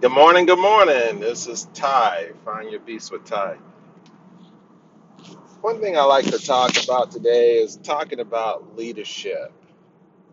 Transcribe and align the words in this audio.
Good 0.00 0.12
morning, 0.12 0.46
good 0.46 0.58
morning. 0.58 1.20
This 1.20 1.46
is 1.46 1.68
Ty. 1.74 2.30
Find 2.46 2.70
your 2.70 2.80
beast 2.80 3.12
with 3.12 3.26
Ty. 3.26 3.58
One 5.60 5.78
thing 5.82 5.98
I 5.98 6.04
like 6.04 6.24
to 6.24 6.38
talk 6.38 6.82
about 6.82 7.10
today 7.10 7.58
is 7.58 7.76
talking 7.76 8.18
about 8.18 8.78
leadership. 8.78 9.52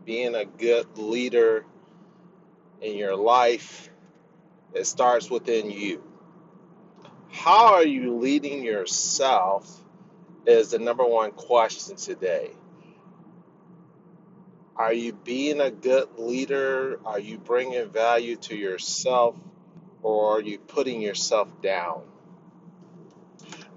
Being 0.05 0.35
a 0.35 0.45
good 0.45 0.97
leader 0.97 1.65
in 2.81 2.95
your 2.95 3.17
life, 3.17 3.89
it 4.73 4.85
starts 4.85 5.29
within 5.29 5.69
you. 5.69 6.01
How 7.29 7.73
are 7.73 7.85
you 7.85 8.15
leading 8.19 8.63
yourself 8.63 9.83
is 10.45 10.71
the 10.71 10.79
number 10.79 11.03
one 11.05 11.31
question 11.31 11.97
today. 11.97 12.51
Are 14.77 14.93
you 14.93 15.11
being 15.11 15.59
a 15.59 15.71
good 15.71 16.07
leader? 16.17 17.01
Are 17.03 17.19
you 17.19 17.37
bringing 17.37 17.89
value 17.89 18.37
to 18.37 18.55
yourself 18.55 19.35
or 20.07 20.37
are 20.37 20.41
you 20.41 20.57
putting 20.57 21.01
yourself 21.01 21.49
down? 21.61 22.01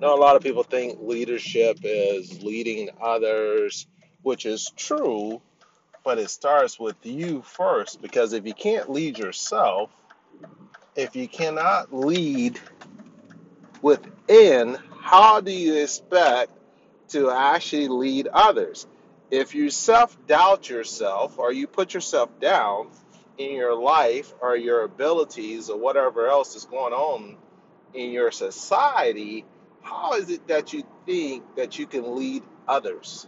Now, 0.01 0.15
a 0.15 0.17
lot 0.17 0.37
of 0.37 0.43
people 0.43 0.63
think 0.63 0.99
leadership 1.03 1.81
is 1.83 2.43
leading 2.43 2.91
others, 3.03 3.87
which 4.23 4.47
is 4.47 4.71
true, 4.77 5.43
but 6.05 6.19
it 6.19 6.31
starts 6.31 6.79
with 6.79 6.97
you 7.05 7.43
first 7.43 8.01
because 8.01 8.33
if 8.33 8.47
you 8.47 8.55
can't 8.55 8.91
lead 8.91 9.19
yourself, 9.19 9.91
if 10.95 11.17
you 11.17 11.27
cannot 11.27 11.93
lead 11.93 12.59
within, 13.83 14.79
how 15.01 15.41
do 15.41 15.51
you 15.51 15.83
expect 15.83 16.53
to 17.09 17.31
actually 17.31 17.89
lead 17.89 18.29
others? 18.29 18.87
If 19.31 19.55
you 19.55 19.71
self 19.71 20.17
doubt 20.27 20.71
yourself 20.71 21.39
or 21.39 21.53
you 21.53 21.67
put 21.67 21.93
yourself 21.93 22.31
down 22.41 22.89
in 23.41 23.57
your 23.57 23.75
life 23.75 24.35
or 24.43 24.57
your 24.57 24.83
abilities 24.83 25.71
or 25.71 25.79
whatever 25.79 26.29
else 26.29 26.55
is 26.57 26.67
going 26.67 26.93
on 26.93 27.37
in 27.95 28.11
your 28.11 28.31
society, 28.31 29.45
how 29.83 30.13
is 30.15 30.31
it 30.31 30.47
that 30.49 30.75
you 30.75 30.85
think 31.07 31.57
that 31.57 31.79
you 31.79 31.87
can 31.87 32.17
lead 32.17 32.43
others? 32.69 33.27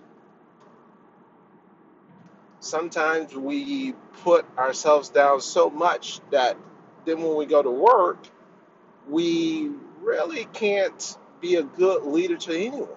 Sometimes 2.60 3.34
we 3.34 3.94
put 4.22 4.46
ourselves 4.58 5.08
down 5.08 5.40
so 5.40 5.70
much 5.70 6.20
that 6.30 6.56
then 7.06 7.22
when 7.22 7.36
we 7.36 7.46
go 7.46 7.62
to 7.62 7.70
work, 7.70 8.18
we 9.08 9.70
really 10.00 10.44
can't 10.52 11.16
be 11.40 11.56
a 11.56 11.62
good 11.62 12.04
leader 12.04 12.36
to 12.36 12.54
anyone. 12.54 12.88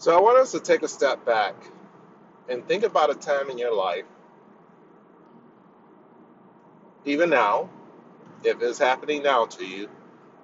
So 0.00 0.16
I 0.16 0.20
want 0.22 0.38
us 0.38 0.52
to 0.52 0.60
take 0.60 0.82
a 0.82 0.88
step 0.88 1.26
back 1.26 1.54
and 2.48 2.66
think 2.66 2.84
about 2.84 3.10
a 3.10 3.14
time 3.14 3.50
in 3.50 3.58
your 3.58 3.74
life, 3.74 4.06
even 7.04 7.28
now, 7.28 7.68
if 8.42 8.62
it's 8.62 8.78
happening 8.78 9.22
now 9.22 9.44
to 9.44 9.66
you, 9.66 9.90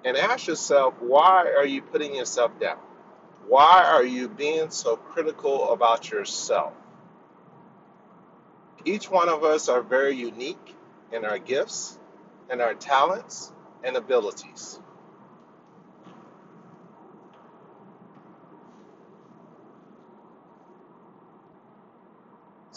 and 0.05 0.15
ask 0.15 0.45
yourself, 0.45 0.93
why 0.99 1.51
are 1.57 1.65
you 1.65 1.81
putting 1.81 2.13
yourself 2.13 2.51
down? 2.59 2.77
Why 3.47 3.83
are 3.83 4.03
you 4.05 4.29
being 4.29 4.69
so 4.69 4.95
critical 4.95 5.73
about 5.73 6.11
yourself? 6.11 6.73
Each 8.85 9.09
one 9.09 9.27
of 9.27 9.43
us 9.43 9.69
are 9.69 9.81
very 9.81 10.15
unique 10.15 10.75
in 11.11 11.25
our 11.25 11.39
gifts 11.39 11.97
and 12.51 12.61
our 12.61 12.75
talents 12.75 13.51
and 13.83 13.97
abilities. 13.97 14.79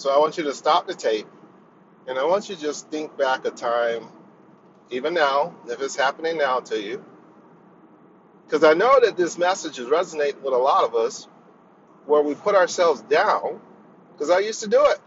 So 0.01 0.09
I 0.09 0.19
want 0.19 0.39
you 0.39 0.45
to 0.45 0.55
stop 0.55 0.87
the 0.87 0.95
tape 0.95 1.27
and 2.07 2.19
I 2.19 2.25
want 2.25 2.49
you 2.49 2.55
to 2.55 2.61
just 2.63 2.89
think 2.89 3.19
back 3.19 3.45
a 3.45 3.51
time, 3.51 4.09
even 4.91 5.13
now, 5.13 5.55
if 5.69 5.83
it's 5.83 5.95
happening 5.95 6.39
now 6.39 6.61
to 6.61 6.81
you, 6.81 7.05
because 8.47 8.65
I 8.65 8.73
know 8.73 8.99
that 9.01 9.19
this 9.19 9.37
message 9.37 9.79
is 9.79 9.91
resonating 9.91 10.43
with 10.43 10.55
a 10.55 10.57
lot 10.57 10.85
of 10.85 10.95
us 10.95 11.29
where 12.07 12.23
we 12.23 12.35
put 12.35 12.55
ourselves 12.55 13.03
down, 13.03 13.61
because 14.15 14.31
I 14.31 14.39
used 14.39 14.63
to 14.63 14.71
do 14.71 14.83
it. 14.87 14.99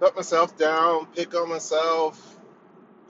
Put 0.00 0.16
myself 0.16 0.56
down, 0.56 1.04
pick 1.14 1.34
on 1.34 1.50
myself. 1.50 2.38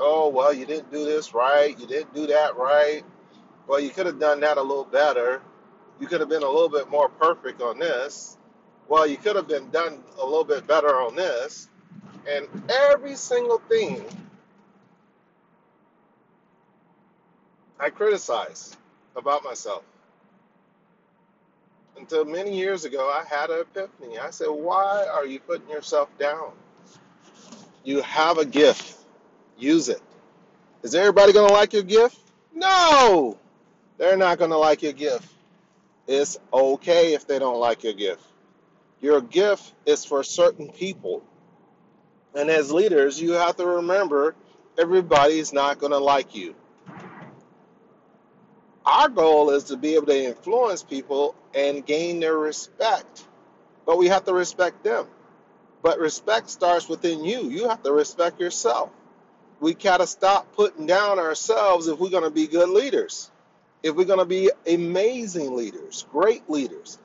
Oh, 0.00 0.28
well, 0.28 0.52
you 0.52 0.66
didn't 0.66 0.90
do 0.90 1.04
this 1.04 1.34
right. 1.34 1.78
You 1.78 1.86
didn't 1.86 2.12
do 2.12 2.26
that 2.26 2.56
right. 2.56 3.04
Well, 3.68 3.78
you 3.78 3.90
could 3.90 4.06
have 4.06 4.18
done 4.18 4.40
that 4.40 4.56
a 4.56 4.62
little 4.62 4.86
better. 4.86 5.40
You 6.00 6.08
could 6.08 6.18
have 6.18 6.28
been 6.28 6.42
a 6.42 6.50
little 6.50 6.68
bit 6.68 6.90
more 6.90 7.08
perfect 7.08 7.62
on 7.62 7.78
this. 7.78 8.38
Well, 8.88 9.06
you 9.06 9.16
could 9.16 9.36
have 9.36 9.48
been 9.48 9.70
done 9.70 10.02
a 10.20 10.24
little 10.24 10.44
bit 10.44 10.66
better 10.66 11.00
on 11.00 11.14
this. 11.14 11.68
And 12.28 12.46
every 12.70 13.16
single 13.16 13.58
thing 13.68 14.04
I 17.78 17.90
criticize 17.90 18.76
about 19.16 19.44
myself. 19.44 19.82
Until 21.96 22.24
many 22.24 22.56
years 22.56 22.84
ago, 22.84 23.08
I 23.10 23.24
had 23.24 23.50
an 23.50 23.60
epiphany. 23.60 24.18
I 24.18 24.30
said, 24.30 24.48
Why 24.48 25.06
are 25.06 25.26
you 25.26 25.40
putting 25.40 25.68
yourself 25.68 26.08
down? 26.18 26.52
You 27.84 28.00
have 28.02 28.38
a 28.38 28.44
gift, 28.44 28.96
use 29.58 29.88
it. 29.88 30.02
Is 30.82 30.94
everybody 30.94 31.32
going 31.32 31.48
to 31.48 31.54
like 31.54 31.72
your 31.72 31.82
gift? 31.82 32.18
No, 32.54 33.38
they're 33.98 34.16
not 34.16 34.38
going 34.38 34.50
to 34.50 34.56
like 34.58 34.82
your 34.82 34.92
gift. 34.92 35.28
It's 36.06 36.38
okay 36.52 37.14
if 37.14 37.26
they 37.26 37.38
don't 37.38 37.60
like 37.60 37.84
your 37.84 37.94
gift. 37.94 38.22
Your 39.04 39.20
gift 39.20 39.70
is 39.84 40.02
for 40.06 40.22
certain 40.22 40.72
people. 40.72 41.22
And 42.34 42.48
as 42.48 42.72
leaders, 42.72 43.20
you 43.20 43.32
have 43.32 43.56
to 43.56 43.66
remember 43.66 44.34
everybody's 44.78 45.52
not 45.52 45.78
going 45.78 45.92
to 45.92 45.98
like 45.98 46.34
you. 46.34 46.54
Our 48.86 49.10
goal 49.10 49.50
is 49.50 49.64
to 49.64 49.76
be 49.76 49.94
able 49.96 50.06
to 50.06 50.24
influence 50.24 50.82
people 50.82 51.34
and 51.54 51.84
gain 51.84 52.18
their 52.18 52.38
respect, 52.38 53.26
but 53.84 53.98
we 53.98 54.08
have 54.08 54.24
to 54.24 54.32
respect 54.32 54.82
them. 54.82 55.06
But 55.82 55.98
respect 55.98 56.48
starts 56.48 56.88
within 56.88 57.26
you. 57.26 57.50
You 57.50 57.68
have 57.68 57.82
to 57.82 57.92
respect 57.92 58.40
yourself. 58.40 58.88
We 59.60 59.74
gotta 59.74 60.06
stop 60.06 60.50
putting 60.54 60.86
down 60.86 61.18
ourselves 61.18 61.88
if 61.88 61.98
we're 61.98 62.08
gonna 62.08 62.30
be 62.30 62.46
good 62.46 62.70
leaders. 62.70 63.30
If 63.82 63.96
we're 63.96 64.06
gonna 64.06 64.24
be 64.24 64.50
amazing 64.66 65.54
leaders, 65.54 66.06
great 66.10 66.48
leaders. 66.48 66.98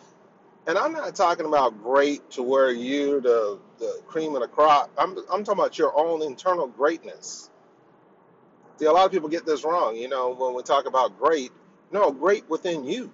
And 0.67 0.77
I'm 0.77 0.93
not 0.93 1.15
talking 1.15 1.45
about 1.45 1.81
great 1.81 2.29
to 2.31 2.43
where 2.43 2.71
you're 2.71 3.21
the, 3.21 3.59
the 3.79 4.01
cream 4.07 4.35
of 4.35 4.41
the 4.41 4.47
crop. 4.47 4.91
I'm, 4.97 5.17
I'm 5.31 5.43
talking 5.43 5.59
about 5.59 5.77
your 5.77 5.97
own 5.97 6.21
internal 6.21 6.67
greatness. 6.67 7.49
See, 8.77 8.85
a 8.85 8.91
lot 8.91 9.05
of 9.05 9.11
people 9.11 9.29
get 9.29 9.45
this 9.45 9.63
wrong. 9.63 9.95
You 9.95 10.09
know, 10.09 10.33
when 10.33 10.53
we 10.53 10.63
talk 10.63 10.85
about 10.85 11.19
great, 11.19 11.51
no, 11.91 12.11
great 12.11 12.49
within 12.49 12.85
you. 12.85 13.11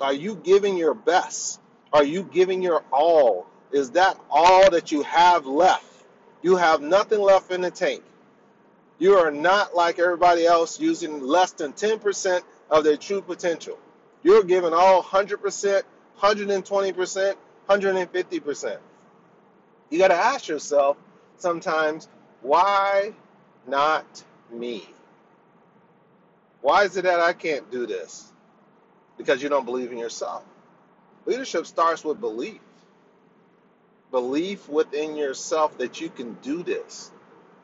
Are 0.00 0.12
you 0.12 0.36
giving 0.36 0.76
your 0.76 0.94
best? 0.94 1.60
Are 1.92 2.04
you 2.04 2.22
giving 2.22 2.62
your 2.62 2.82
all? 2.92 3.46
Is 3.72 3.90
that 3.92 4.18
all 4.30 4.70
that 4.70 4.92
you 4.92 5.02
have 5.02 5.46
left? 5.46 5.84
You 6.42 6.56
have 6.56 6.80
nothing 6.80 7.20
left 7.20 7.50
in 7.50 7.60
the 7.60 7.70
tank. 7.70 8.02
You 8.98 9.18
are 9.18 9.30
not 9.30 9.74
like 9.74 9.98
everybody 9.98 10.46
else 10.46 10.78
using 10.80 11.20
less 11.20 11.52
than 11.52 11.72
10% 11.72 12.42
of 12.70 12.84
their 12.84 12.96
true 12.96 13.20
potential. 13.20 13.78
You're 14.22 14.44
giving 14.44 14.72
all 14.72 15.02
100%, 15.02 15.82
120%, 16.22 17.34
150%. 17.68 18.78
You 19.90 19.98
got 19.98 20.08
to 20.08 20.14
ask 20.14 20.48
yourself 20.48 20.96
sometimes, 21.36 22.08
why 22.40 23.12
not 23.66 24.24
me? 24.50 24.88
Why 26.60 26.84
is 26.84 26.96
it 26.96 27.02
that 27.02 27.20
I 27.20 27.32
can't 27.32 27.70
do 27.70 27.86
this? 27.86 28.32
Because 29.18 29.42
you 29.42 29.48
don't 29.48 29.64
believe 29.66 29.90
in 29.90 29.98
yourself. 29.98 30.44
Leadership 31.26 31.66
starts 31.66 32.04
with 32.04 32.20
belief. 32.20 32.60
Belief 34.10 34.68
within 34.68 35.16
yourself 35.16 35.78
that 35.78 36.00
you 36.00 36.08
can 36.08 36.34
do 36.34 36.62
this, 36.62 37.10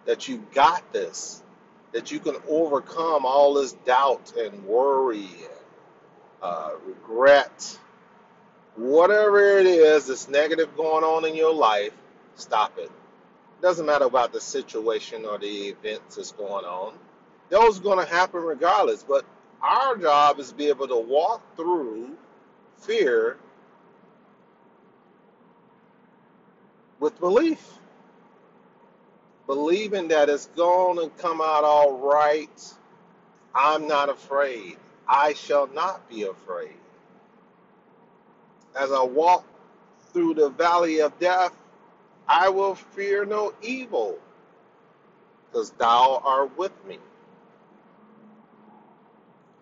that 0.07 0.29
you 0.29 0.45
got 0.53 0.93
this, 0.93 1.43
that 1.93 2.11
you 2.11 2.19
can 2.19 2.37
overcome 2.49 3.25
all 3.25 3.55
this 3.55 3.73
doubt 3.73 4.33
and 4.37 4.65
worry 4.65 5.21
and 5.21 5.65
uh, 6.43 6.71
regret. 6.87 7.79
Whatever 8.79 9.59
it 9.59 9.67
is 9.67 10.07
that's 10.07 10.29
negative 10.29 10.77
going 10.77 11.03
on 11.03 11.25
in 11.25 11.35
your 11.35 11.53
life, 11.53 11.93
stop 12.37 12.79
it. 12.79 12.85
It 12.85 13.63
doesn't 13.63 13.85
matter 13.85 14.05
about 14.05 14.33
the 14.33 14.41
situation 14.41 15.25
or 15.25 15.37
the 15.37 15.71
events 15.71 16.15
that's 16.15 16.31
going 16.31 16.65
on. 16.65 16.95
Those 17.49 17.81
are 17.81 17.83
going 17.83 18.07
to 18.07 18.11
happen 18.11 18.41
regardless. 18.41 19.03
But 19.03 19.25
our 19.61 19.97
job 19.97 20.39
is 20.39 20.51
to 20.51 20.55
be 20.55 20.69
able 20.69 20.87
to 20.87 20.97
walk 20.97 21.43
through 21.57 22.17
fear 22.77 23.37
with 27.01 27.19
belief, 27.19 27.67
believing 29.49 30.07
that 30.09 30.29
it's 30.29 30.47
going 30.47 30.99
to 30.99 31.11
come 31.21 31.41
out 31.41 31.65
all 31.65 31.99
right, 31.99 32.75
I'm 33.53 33.89
not 33.89 34.09
afraid. 34.09 34.77
I 35.09 35.33
shall 35.33 35.67
not 35.67 36.09
be 36.09 36.23
afraid. 36.23 36.77
As 38.79 38.93
I 38.93 39.03
walk 39.03 39.45
through 40.13 40.35
the 40.35 40.51
valley 40.51 41.01
of 41.01 41.19
death, 41.19 41.53
I 42.29 42.49
will 42.49 42.75
fear 42.75 43.25
no 43.25 43.55
evil, 43.63 44.19
because 45.51 45.71
thou 45.73 46.21
art 46.25 46.57
with 46.59 46.73
me. 46.87 46.99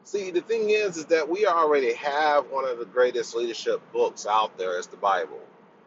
See, 0.05 0.31
the 0.31 0.41
thing 0.41 0.71
is, 0.71 0.97
is 0.97 1.07
that 1.07 1.29
we 1.29 1.47
already 1.47 1.95
have 1.95 2.47
one 2.51 2.65
of 2.65 2.79
the 2.79 2.85
greatest 2.85 3.35
leadership 3.35 3.81
books 3.93 4.27
out 4.27 4.57
there 4.59 4.79
is 4.79 4.87
the 4.87 4.97
Bible. 4.97 5.41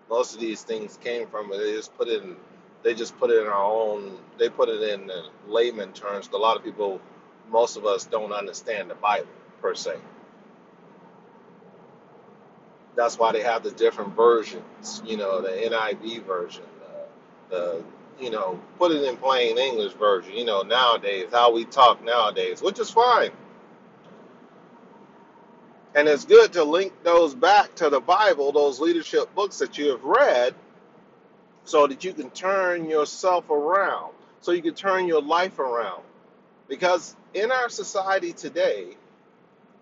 Most 0.10 0.34
of 0.34 0.42
these 0.42 0.64
things 0.64 0.98
came 1.02 1.28
from 1.28 1.52
it. 1.54 1.58
They 1.58 1.74
just 1.74 1.96
put 1.98 2.08
it 2.08 2.24
in, 2.24 2.36
they 2.84 2.94
just 2.94 3.18
put 3.20 3.30
it 3.30 3.42
in 3.42 3.48
our 3.48 3.64
own, 3.64 4.18
they 4.38 4.50
put 4.50 4.70
it 4.70 4.82
in 4.82 5.12
layman 5.48 5.94
terms. 5.94 6.30
A 6.34 6.38
lot 6.38 6.58
of 6.58 6.64
people, 6.64 7.00
most 7.50 7.78
of 7.78 7.86
us 7.86 8.06
don't 8.06 8.34
understand 8.34 8.90
the 8.90 8.96
Bible 8.96 9.30
per 9.62 9.76
se. 9.76 9.96
That's 12.96 13.20
why 13.20 13.32
they 13.34 13.44
have 13.44 13.64
the 13.64 13.72
different 13.72 14.16
versions. 14.16 15.02
You 15.06 15.18
know, 15.18 15.42
the 15.42 15.50
NIV 15.50 16.26
version, 16.26 16.64
the, 17.50 17.56
the 17.56 17.84
you 18.20 18.32
know, 18.32 18.60
put 18.80 18.92
it 18.92 19.04
in 19.04 19.18
plain 19.18 19.58
English 19.58 19.94
version. 19.94 20.34
You 20.36 20.46
know, 20.46 20.64
nowadays 20.64 21.30
how 21.32 21.54
we 21.54 21.66
talk 21.66 22.04
nowadays, 22.04 22.62
which 22.62 22.80
is 22.80 22.92
fine 22.92 23.32
And 25.96 26.08
it's 26.08 26.26
good 26.26 26.54
to 26.54 26.64
link 26.64 26.94
those 27.04 27.36
back 27.36 27.76
to 27.76 27.90
the 27.90 28.00
Bible, 28.00 28.54
those 28.54 28.80
leadership 28.80 29.34
books 29.36 29.60
that 29.60 29.78
you 29.78 29.92
have 29.92 30.04
read, 30.04 30.56
so 31.66 31.88
that 31.88 32.04
you 32.04 32.14
can 32.14 32.32
turn 32.32 32.90
yourself 32.90 33.50
around, 33.50 34.14
so 34.42 34.52
you 34.54 34.62
can 34.62 34.76
turn 34.76 35.08
your 35.08 35.22
life 35.22 35.60
around. 35.60 36.04
Because 36.70 37.16
in 37.34 37.52
our 37.52 37.70
society 37.70 38.34
today, 38.34 38.98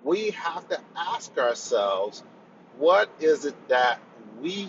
we 0.03 0.31
have 0.31 0.67
to 0.69 0.79
ask 0.97 1.37
ourselves, 1.37 2.23
what 2.77 3.09
is 3.19 3.45
it 3.45 3.55
that 3.69 3.99
we 4.41 4.67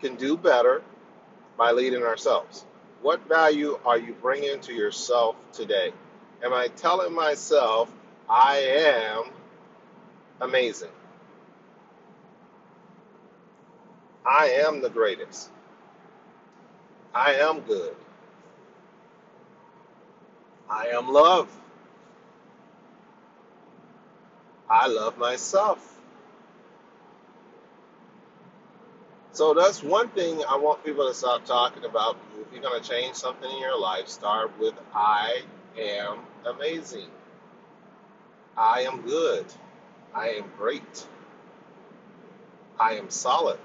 can 0.00 0.16
do 0.16 0.36
better 0.36 0.82
by 1.56 1.72
leading 1.72 2.02
ourselves? 2.02 2.64
What 3.02 3.26
value 3.28 3.78
are 3.84 3.98
you 3.98 4.14
bringing 4.14 4.60
to 4.62 4.72
yourself 4.72 5.36
today? 5.52 5.92
Am 6.42 6.52
I 6.52 6.68
telling 6.76 7.14
myself 7.14 7.90
I 8.28 8.56
am 8.58 9.30
amazing? 10.40 10.90
I 14.24 14.62
am 14.66 14.82
the 14.82 14.90
greatest. 14.90 15.50
I 17.14 17.34
am 17.34 17.60
good. 17.60 17.94
I 20.68 20.88
am 20.88 21.08
love. 21.12 21.48
I 24.70 24.88
love 24.88 25.18
myself. 25.18 25.94
So 29.32 29.54
that's 29.54 29.82
one 29.82 30.08
thing 30.10 30.42
I 30.48 30.56
want 30.56 30.84
people 30.84 31.06
to 31.08 31.14
stop 31.14 31.44
talking 31.44 31.84
about. 31.84 32.16
If 32.40 32.52
you're 32.52 32.62
going 32.62 32.82
to 32.82 32.88
change 32.88 33.16
something 33.16 33.50
in 33.50 33.58
your 33.60 33.78
life, 33.78 34.08
start 34.08 34.50
with 34.58 34.74
I 34.94 35.42
am 35.78 36.20
amazing. 36.46 37.08
I 38.56 38.82
am 38.82 39.02
good. 39.02 39.46
I 40.14 40.30
am 40.30 40.44
great. 40.56 41.06
I 42.80 42.94
am 42.94 43.10
solid. 43.10 43.60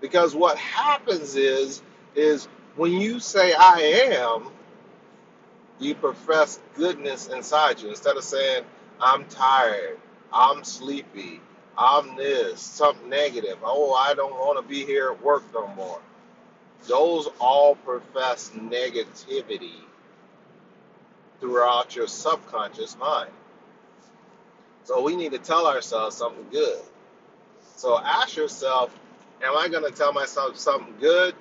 Because 0.00 0.34
what 0.34 0.58
happens 0.58 1.34
is 1.36 1.82
is 2.14 2.46
when 2.76 2.92
you 2.92 3.20
say 3.20 3.52
I 3.54 4.12
am, 4.14 4.48
you 5.78 5.94
profess 5.94 6.60
goodness 6.74 7.28
inside 7.28 7.80
you 7.80 7.90
instead 7.90 8.16
of 8.16 8.24
saying 8.24 8.64
i'm 9.00 9.24
tired. 9.26 9.98
I'm 10.32 10.64
sleepy. 10.64 11.40
I'm 11.76 12.16
this 12.16 12.60
something 12.60 13.08
negative. 13.08 13.58
Oh 13.62 13.94
i 13.94 14.14
don't 14.14 14.34
want 14.34 14.62
to 14.62 14.68
be 14.68 14.84
here 14.84 15.10
at 15.10 15.22
work 15.22 15.44
no 15.54 15.66
more. 15.68 16.00
Those 16.86 17.28
all 17.40 17.74
profess 17.76 18.50
negativity 18.56 19.80
throughout 21.40 21.94
your 21.94 22.06
subconscious 22.08 22.96
mind. 22.98 23.30
So 24.84 25.02
we 25.02 25.16
need 25.16 25.32
to 25.32 25.38
tell 25.38 25.66
ourselves 25.66 26.16
something 26.16 26.46
good. 26.50 26.80
So 27.76 27.98
ask 27.98 28.36
yourself 28.36 28.90
am 29.42 29.56
i 29.56 29.68
going 29.68 29.84
to 29.84 29.96
tell 29.96 30.12
myself 30.12 30.56
something 30.56 30.94
good 31.00 31.34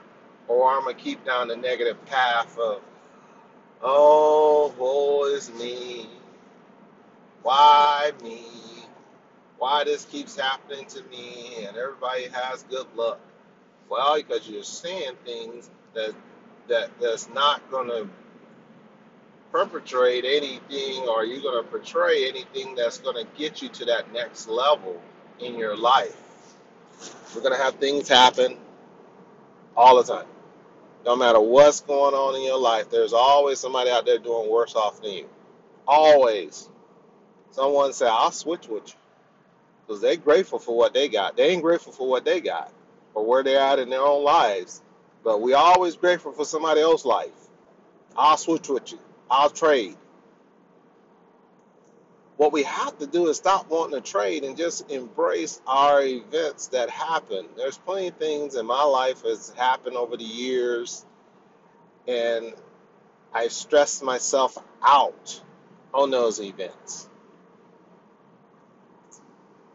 or 0.48 0.72
I'm 0.72 0.82
i 0.82 0.84
going 0.84 0.96
to 0.96 1.02
keep 1.02 1.26
down 1.26 1.48
the 1.48 1.56
negative 1.56 2.04
path 2.06 2.58
of 2.58 2.82
oh 3.82 4.74
woe 4.78 5.26
is 5.34 5.52
me 5.54 6.08
why 7.48 8.12
me 8.22 8.42
why 9.58 9.86
this 9.86 10.04
keeps 10.04 10.36
happening 10.36 10.86
to 10.86 11.02
me 11.04 11.64
and 11.66 11.78
everybody 11.78 12.28
has 12.28 12.64
good 12.64 12.86
luck. 12.94 13.22
Well, 13.90 14.18
because 14.18 14.50
you're 14.50 14.64
saying 14.64 15.14
things 15.24 15.70
that 15.94 16.14
that 16.68 16.90
that's 17.00 17.30
not 17.30 17.72
going 17.72 17.88
to 17.88 18.10
perpetrate 19.54 20.26
anything 20.26 21.08
or 21.08 21.24
you're 21.24 21.42
going 21.42 21.64
to 21.64 21.70
portray 21.70 22.28
anything 22.28 22.76
that's 22.76 22.98
going 22.98 23.16
to 23.16 23.32
get 23.38 23.62
you 23.62 23.70
to 23.70 23.86
that 23.86 24.12
next 24.12 24.50
level 24.50 25.02
in 25.40 25.56
your 25.58 25.78
life. 25.78 26.18
We're 27.34 27.42
going 27.44 27.58
to 27.58 27.64
have 27.64 27.76
things 27.76 28.10
happen 28.10 28.58
all 29.78 30.04
the 30.04 30.14
time. 30.14 30.28
No 31.06 31.16
matter 31.16 31.40
what's 31.40 31.80
going 31.80 32.14
on 32.14 32.36
in 32.36 32.44
your 32.44 32.60
life, 32.60 32.90
there's 32.90 33.14
always 33.14 33.58
somebody 33.58 33.90
out 33.90 34.06
there 34.06 34.18
doing 34.18 34.52
worse 34.52 34.76
off 34.76 35.02
than 35.02 35.14
you. 35.14 35.30
Always. 35.88 36.68
Someone 37.52 37.94
say, 37.94 38.08
I'll 38.08 38.32
switch 38.32 38.68
with 38.68 38.88
you. 38.90 38.94
because 39.88 40.02
they're 40.02 40.16
grateful 40.18 40.60
for 40.60 40.78
what 40.78 40.94
they 40.94 41.10
got. 41.10 41.38
They 41.38 41.50
ain't 41.52 41.62
grateful 41.64 41.94
for 41.94 42.08
what 42.10 42.26
they 42.26 42.42
got 42.42 42.72
or 43.14 43.26
where 43.26 43.44
they're 43.44 43.60
at 43.60 43.80
in 43.80 43.90
their 43.90 44.02
own 44.02 44.24
lives. 44.24 44.82
But 45.24 45.42
we 45.42 45.54
always 45.54 45.96
grateful 45.96 46.32
for 46.34 46.46
somebody 46.46 46.82
else's 46.82 47.06
life. 47.06 47.32
I'll 48.18 48.38
switch 48.38 48.70
with 48.70 48.92
you. 48.92 49.00
I'll 49.32 49.50
trade. 49.50 49.98
What 52.38 52.54
we 52.54 52.64
have 52.64 52.98
to 53.00 53.08
do 53.08 53.28
is 53.30 53.38
stop 53.38 53.70
wanting 53.70 54.02
to 54.02 54.12
trade 54.12 54.44
and 54.44 54.58
just 54.58 54.92
embrace 54.92 55.62
our 55.68 56.04
events 56.04 56.68
that 56.70 56.90
happen. 56.90 57.48
There's 57.58 57.78
plenty 57.78 58.10
of 58.10 58.18
things 58.18 58.56
in 58.56 58.66
my 58.66 58.84
life 58.84 59.24
that's 59.24 59.52
happened 59.54 59.98
over 59.98 60.18
the 60.18 60.24
years, 60.26 61.06
and 62.08 62.54
I 63.34 63.50
stressed 63.50 64.04
myself 64.04 64.58
out 64.84 65.42
on 65.94 66.12
those 66.12 66.42
events. 66.42 67.07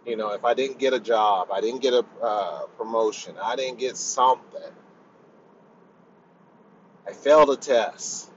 You 0.06 0.16
know, 0.16 0.30
if 0.32 0.44
I 0.44 0.54
didn't 0.54 0.78
get 0.78 0.92
a 0.94 1.00
job, 1.00 1.48
I 1.52 1.60
didn't 1.60 1.80
get 1.80 1.94
a 1.94 2.04
uh, 2.22 2.66
promotion, 2.78 3.36
I 3.42 3.54
didn't 3.56 3.78
get 3.78 3.96
something, 3.96 4.72
I 7.06 7.12
failed 7.12 7.50
a 7.50 7.56
test 7.56 8.32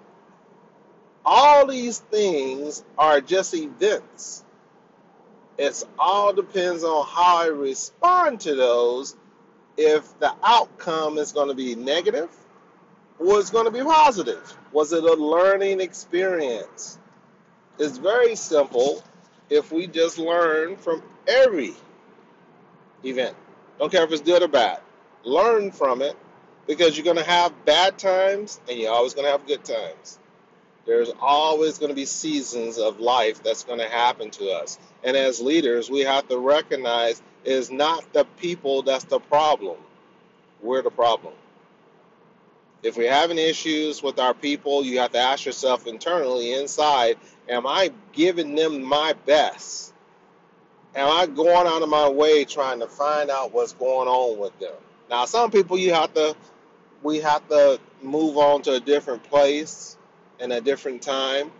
all 1.25 1.65
these 1.65 1.99
things 1.99 2.83
are 2.97 3.19
just 3.19 3.53
events. 3.53 4.43
It's 5.57 5.85
all 5.97 6.33
depends 6.33 6.83
on 6.83 7.05
how 7.07 7.43
I 7.43 7.47
respond 7.47 8.41
to 8.41 8.55
those. 8.55 9.15
If 9.77 10.17
the 10.19 10.33
outcome 10.43 11.17
is 11.17 11.31
going 11.31 11.49
to 11.49 11.55
be 11.55 11.75
negative 11.75 12.29
or 13.19 13.39
it's 13.39 13.49
going 13.49 13.65
to 13.65 13.71
be 13.71 13.83
positive. 13.83 14.57
Was 14.71 14.93
it 14.93 15.03
a 15.03 15.13
learning 15.13 15.81
experience? 15.81 16.99
It's 17.79 17.97
very 17.97 18.35
simple 18.35 19.03
if 19.49 19.71
we 19.71 19.87
just 19.87 20.17
learn 20.17 20.77
from 20.77 21.01
every 21.27 21.73
event. 23.03 23.35
Don't 23.79 23.91
care 23.91 24.03
if 24.03 24.11
it's 24.11 24.21
good 24.21 24.41
or 24.41 24.47
bad. 24.47 24.79
Learn 25.23 25.71
from 25.71 26.01
it 26.01 26.15
because 26.67 26.97
you're 26.97 27.05
going 27.05 27.17
to 27.17 27.23
have 27.23 27.65
bad 27.65 27.97
times 27.97 28.59
and 28.69 28.79
you're 28.79 28.93
always 28.93 29.13
going 29.13 29.25
to 29.25 29.31
have 29.31 29.45
good 29.47 29.63
times. 29.63 30.19
There's 30.85 31.11
always 31.19 31.79
going 31.79 31.89
to 31.89 31.95
be 31.95 32.05
seasons 32.05 32.77
of 32.77 32.99
life 32.99 33.41
that's 33.41 33.63
going 33.63 33.79
to 33.79 33.89
happen 33.89 34.29
to 34.31 34.51
us. 34.51 34.77
And 35.03 35.17
as 35.17 35.41
leaders, 35.41 35.89
we 35.89 36.01
have 36.01 36.27
to 36.29 36.37
recognize 36.37 37.21
it's 37.43 37.71
not 37.71 38.13
the 38.13 38.25
people 38.37 38.83
that's 38.83 39.05
the 39.05 39.19
problem. 39.19 39.77
We're 40.61 40.83
the 40.83 40.91
problem. 40.91 41.33
If 42.83 42.97
we're 42.97 43.11
having 43.11 43.39
issues 43.39 44.03
with 44.03 44.19
our 44.19 44.35
people, 44.35 44.85
you 44.85 44.99
have 44.99 45.11
to 45.13 45.19
ask 45.19 45.45
yourself 45.45 45.87
internally, 45.87 46.53
inside, 46.53 47.17
am 47.49 47.65
I 47.65 47.91
giving 48.13 48.53
them 48.53 48.83
my 48.83 49.13
best? 49.25 49.91
Am 50.95 51.09
I 51.11 51.25
going 51.25 51.67
out 51.67 51.81
of 51.81 51.89
my 51.89 52.07
way 52.07 52.45
trying 52.45 52.79
to 52.79 52.87
find 52.87 53.29
out 53.29 53.53
what's 53.53 53.73
going 53.73 54.07
on 54.07 54.39
with 54.39 54.57
them? 54.59 54.75
Now, 55.09 55.25
some 55.25 55.51
people 55.51 55.77
you 55.77 55.93
have 55.93 56.13
to, 56.13 56.35
we 57.03 57.19
have 57.19 57.47
to 57.49 57.79
move 58.01 58.37
on 58.37 58.61
to 58.63 58.75
a 58.75 58.79
different 58.79 59.23
place 59.23 59.97
and 60.39 60.53
a 60.53 60.61
different 60.61 61.01
time. 61.01 61.51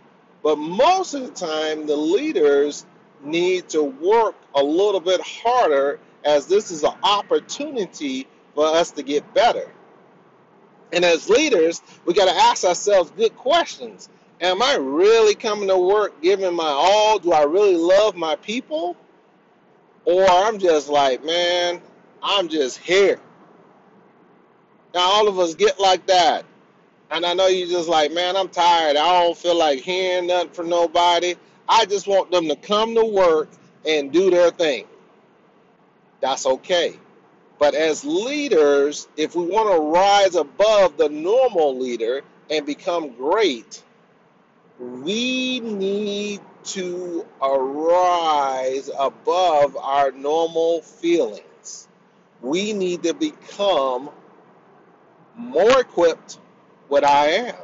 But 0.42 0.56
most 0.56 1.12
of 1.12 1.22
the 1.22 1.32
time, 1.32 1.86
the 1.86 1.96
leaders 1.96 2.86
need 3.22 3.68
to 3.70 3.82
work 3.82 4.36
a 4.54 4.62
little 4.62 5.00
bit 5.00 5.20
harder 5.20 6.00
as 6.24 6.46
this 6.46 6.70
is 6.70 6.82
an 6.82 6.94
opportunity 7.02 8.26
for 8.54 8.66
us 8.66 8.90
to 8.92 9.02
get 9.02 9.34
better. 9.34 9.70
And 10.92 11.04
as 11.04 11.28
leaders, 11.28 11.82
we 12.06 12.14
got 12.14 12.26
to 12.26 12.34
ask 12.34 12.64
ourselves 12.64 13.10
good 13.10 13.36
questions. 13.36 14.08
Am 14.40 14.62
I 14.62 14.76
really 14.76 15.34
coming 15.34 15.68
to 15.68 15.76
work 15.76 16.22
giving 16.22 16.54
my 16.54 16.64
all? 16.64 17.18
Do 17.18 17.32
I 17.32 17.42
really 17.42 17.76
love 17.76 18.16
my 18.16 18.36
people? 18.36 18.96
Or 20.06 20.24
I'm 20.24 20.58
just 20.58 20.88
like, 20.88 21.24
man, 21.24 21.82
I'm 22.22 22.48
just 22.48 22.78
here. 22.78 23.20
Now 24.94 25.00
all 25.00 25.28
of 25.28 25.38
us 25.38 25.54
get 25.54 25.78
like 25.78 26.06
that. 26.06 26.44
And 27.10 27.26
I 27.26 27.34
know 27.34 27.48
you're 27.48 27.68
just 27.68 27.88
like, 27.88 28.12
man, 28.12 28.36
I'm 28.36 28.48
tired. 28.48 28.96
I 28.96 29.22
don't 29.22 29.36
feel 29.36 29.56
like 29.56 29.80
hearing 29.80 30.28
nothing 30.28 30.50
from 30.50 30.68
nobody. 30.68 31.34
I 31.68 31.84
just 31.84 32.06
want 32.06 32.30
them 32.30 32.48
to 32.48 32.56
come 32.56 32.94
to 32.94 33.04
work 33.04 33.48
and 33.84 34.12
do 34.12 34.30
their 34.30 34.50
thing. 34.50 34.86
That's 36.20 36.46
okay. 36.46 36.96
But 37.58 37.74
as 37.74 38.04
leaders, 38.04 39.08
if 39.16 39.34
we 39.34 39.44
want 39.44 39.74
to 39.74 39.98
rise 39.98 40.34
above 40.34 40.96
the 40.96 41.08
normal 41.08 41.76
leader 41.76 42.22
and 42.50 42.64
become 42.64 43.10
great, 43.10 43.82
we 44.78 45.60
need 45.60 46.15
to 46.66 47.26
arise 47.40 48.90
above 48.98 49.76
our 49.76 50.10
normal 50.12 50.82
feelings. 50.82 51.88
We 52.42 52.72
need 52.72 53.02
to 53.04 53.14
become 53.14 54.10
more 55.36 55.80
equipped 55.80 56.38
what 56.88 57.04
I 57.04 57.26
am. 57.26 57.56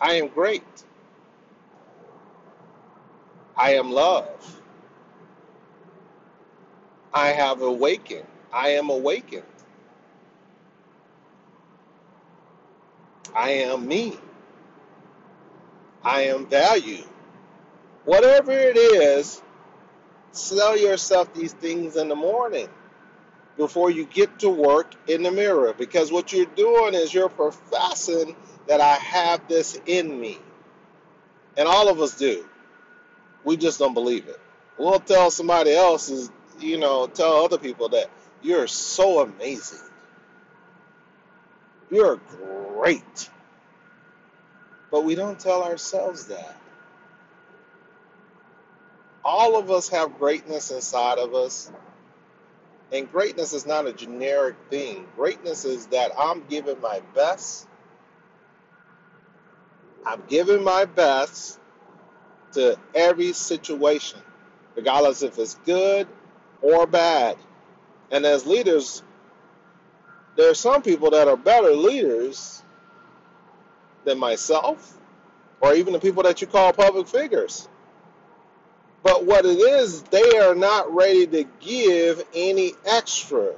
I 0.00 0.14
am 0.14 0.28
great. 0.28 0.62
I 3.56 3.74
am 3.74 3.90
love. 3.90 4.60
I 7.12 7.28
have 7.28 7.62
awakened. 7.62 8.26
I 8.52 8.70
am 8.70 8.90
awakened. 8.90 9.42
I 13.34 13.50
am 13.50 13.86
me. 13.86 14.18
I 16.04 16.22
am 16.22 16.46
valued. 16.46 17.04
Whatever 18.08 18.52
it 18.52 18.78
is, 18.78 19.42
sell 20.32 20.78
yourself 20.78 21.34
these 21.34 21.52
things 21.52 21.94
in 21.94 22.08
the 22.08 22.16
morning 22.16 22.66
before 23.58 23.90
you 23.90 24.06
get 24.06 24.38
to 24.38 24.48
work 24.48 24.94
in 25.06 25.22
the 25.22 25.30
mirror 25.30 25.74
because 25.76 26.10
what 26.10 26.32
you're 26.32 26.46
doing 26.46 26.94
is 26.94 27.12
you're 27.12 27.28
professing 27.28 28.34
that 28.66 28.80
I 28.80 28.94
have 28.94 29.46
this 29.46 29.78
in 29.84 30.18
me. 30.18 30.38
And 31.58 31.68
all 31.68 31.90
of 31.90 32.00
us 32.00 32.16
do. 32.16 32.46
We 33.44 33.58
just 33.58 33.78
don't 33.78 33.92
believe 33.92 34.26
it. 34.26 34.40
We'll 34.78 35.00
tell 35.00 35.30
somebody 35.30 35.74
else 35.74 36.30
you 36.60 36.78
know, 36.78 37.08
tell 37.08 37.44
other 37.44 37.58
people 37.58 37.90
that 37.90 38.08
you're 38.40 38.68
so 38.68 39.20
amazing. 39.20 39.86
You're 41.90 42.16
great. 42.16 43.28
But 44.90 45.04
we 45.04 45.14
don't 45.14 45.38
tell 45.38 45.62
ourselves 45.62 46.28
that. 46.28 46.56
All 49.24 49.58
of 49.58 49.70
us 49.70 49.88
have 49.88 50.18
greatness 50.18 50.70
inside 50.70 51.18
of 51.18 51.34
us. 51.34 51.70
And 52.92 53.10
greatness 53.10 53.52
is 53.52 53.66
not 53.66 53.86
a 53.86 53.92
generic 53.92 54.56
thing. 54.70 55.06
Greatness 55.16 55.64
is 55.64 55.86
that 55.88 56.12
I'm 56.18 56.44
giving 56.48 56.80
my 56.80 57.02
best. 57.14 57.66
I'm 60.06 60.22
giving 60.28 60.64
my 60.64 60.86
best 60.86 61.60
to 62.52 62.78
every 62.94 63.32
situation, 63.34 64.20
regardless 64.74 65.22
if 65.22 65.38
it's 65.38 65.56
good 65.66 66.08
or 66.62 66.86
bad. 66.86 67.36
And 68.10 68.24
as 68.24 68.46
leaders, 68.46 69.02
there 70.36 70.50
are 70.50 70.54
some 70.54 70.80
people 70.80 71.10
that 71.10 71.28
are 71.28 71.36
better 71.36 71.72
leaders 71.72 72.62
than 74.04 74.18
myself, 74.18 74.98
or 75.60 75.74
even 75.74 75.92
the 75.92 76.00
people 76.00 76.22
that 76.22 76.40
you 76.40 76.46
call 76.46 76.72
public 76.72 77.06
figures. 77.06 77.67
But 79.02 79.24
what 79.24 79.44
it 79.44 79.58
is, 79.58 80.02
they 80.02 80.38
are 80.38 80.54
not 80.54 80.92
ready 80.94 81.26
to 81.28 81.44
give 81.60 82.22
any 82.34 82.72
extra 82.84 83.54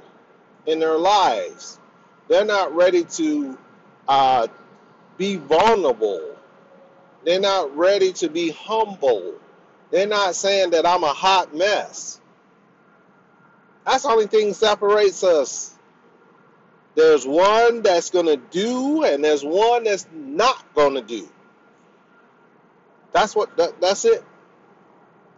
in 0.65 0.79
their 0.79 0.97
lives. 0.97 1.79
They're 2.27 2.45
not 2.45 2.75
ready 2.75 3.03
to 3.03 3.57
uh, 4.07 4.47
be 5.17 5.37
vulnerable. 5.37 6.35
They're 7.25 7.39
not 7.39 7.75
ready 7.75 8.13
to 8.13 8.29
be 8.29 8.51
humble. 8.51 9.35
They're 9.89 10.07
not 10.07 10.35
saying 10.35 10.71
that 10.71 10.85
I'm 10.85 11.03
a 11.03 11.13
hot 11.13 11.55
mess. 11.55 12.19
That's 13.85 14.03
the 14.03 14.09
only 14.09 14.27
thing 14.27 14.53
separates 14.53 15.23
us. 15.23 15.75
There's 16.95 17.25
one 17.25 17.81
that's 17.81 18.09
going 18.09 18.25
to 18.27 18.37
do, 18.37 19.03
and 19.03 19.23
there's 19.23 19.43
one 19.43 19.85
that's 19.85 20.05
not 20.13 20.73
going 20.75 20.95
to 20.95 21.01
do. 21.01 21.27
That's 23.11 23.35
what. 23.35 23.55
That, 23.57 23.79
that's 23.81 24.05
it. 24.05 24.23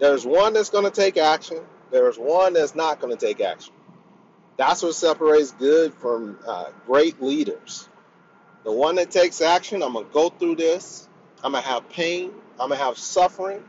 There's 0.03 0.25
one 0.25 0.51
that's 0.51 0.69
going 0.69 0.83
to 0.83 0.91
take 0.91 1.15
action. 1.15 1.61
There's 1.89 2.17
one 2.19 2.51
that's 2.51 2.75
not 2.75 2.99
going 2.99 3.15
to 3.15 3.25
take 3.25 3.39
action. 3.39 3.73
That's 4.57 4.83
what 4.83 4.95
separates 4.95 5.53
good 5.53 5.93
from 5.93 6.37
uh, 6.45 6.71
great 6.85 7.21
leaders. 7.21 7.87
The 8.65 8.71
one 8.73 8.95
that 8.95 9.11
takes 9.11 9.39
action, 9.39 9.81
I'm 9.81 9.93
going 9.93 10.05
to 10.05 10.11
go 10.11 10.27
through 10.27 10.57
this. 10.57 11.07
I'm 11.41 11.53
going 11.53 11.63
to 11.63 11.69
have 11.69 11.87
pain. 11.87 12.33
I'm 12.59 12.67
going 12.67 12.79
to 12.79 12.83
have 12.83 12.97
suffering. 12.97 13.63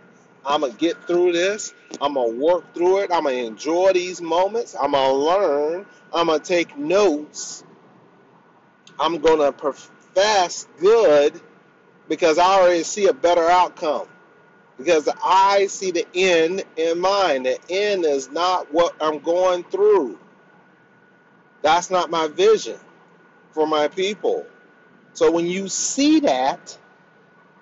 I'm 0.44 0.62
going 0.62 0.72
to 0.72 0.78
get 0.78 1.06
through 1.06 1.34
this. 1.34 1.72
I'm 2.00 2.14
going 2.14 2.32
to 2.32 2.44
work 2.44 2.74
through 2.74 3.02
it. 3.02 3.12
I'm 3.12 3.22
going 3.22 3.36
to 3.36 3.46
enjoy 3.46 3.92
these 3.92 4.20
moments. 4.20 4.74
I'm 4.74 4.90
going 4.90 5.10
to 5.10 5.16
learn. 5.16 5.86
I'm 6.12 6.26
going 6.26 6.40
to 6.40 6.44
take 6.44 6.76
notes. 6.76 7.62
I'm 8.98 9.18
going 9.18 9.38
to 9.38 9.52
profess 9.52 10.66
good 10.80 11.40
because 12.08 12.38
I 12.38 12.58
already 12.58 12.82
see 12.82 13.06
a 13.06 13.14
better 13.14 13.48
outcome. 13.48 14.08
Because 14.78 15.08
I 15.24 15.66
see 15.66 15.90
the 15.92 16.06
end 16.14 16.64
in 16.76 16.98
mind. 17.00 17.46
The 17.46 17.58
end 17.70 18.04
is 18.04 18.30
not 18.30 18.72
what 18.72 18.94
I'm 19.00 19.20
going 19.20 19.64
through. 19.64 20.18
That's 21.62 21.90
not 21.90 22.10
my 22.10 22.28
vision 22.28 22.78
for 23.52 23.66
my 23.66 23.88
people. 23.88 24.46
So 25.14 25.30
when 25.30 25.46
you 25.46 25.68
see 25.68 26.20
that, 26.20 26.76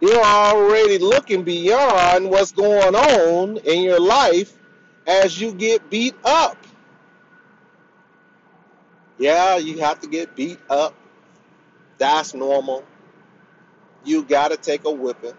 you're 0.00 0.24
already 0.24 0.98
looking 0.98 1.44
beyond 1.44 2.30
what's 2.30 2.52
going 2.52 2.94
on 2.94 3.58
in 3.58 3.82
your 3.82 4.00
life 4.00 4.52
as 5.06 5.40
you 5.40 5.52
get 5.52 5.88
beat 5.90 6.16
up. 6.24 6.56
Yeah, 9.18 9.58
you 9.58 9.78
have 9.80 10.00
to 10.00 10.08
get 10.08 10.34
beat 10.34 10.58
up. 10.70 10.94
That's 11.98 12.34
normal. 12.34 12.84
You 14.04 14.24
got 14.24 14.50
to 14.50 14.56
take 14.56 14.84
a 14.84 14.90
whipping. 14.90 15.34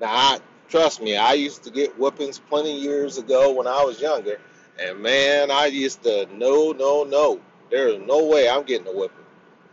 Now, 0.00 0.08
I, 0.10 0.38
trust 0.68 1.02
me, 1.02 1.16
I 1.16 1.34
used 1.34 1.64
to 1.64 1.70
get 1.70 1.98
whippings 1.98 2.40
plenty 2.48 2.78
years 2.78 3.18
ago 3.18 3.52
when 3.52 3.66
I 3.66 3.82
was 3.84 4.00
younger. 4.00 4.40
And 4.78 5.00
man, 5.00 5.50
I 5.50 5.66
used 5.66 6.02
to, 6.04 6.26
no, 6.32 6.72
no, 6.72 7.04
no. 7.04 7.40
There 7.70 7.88
is 7.88 8.00
no 8.06 8.24
way 8.26 8.48
I'm 8.48 8.64
getting 8.64 8.86
a 8.86 8.96
whipping. 8.96 9.24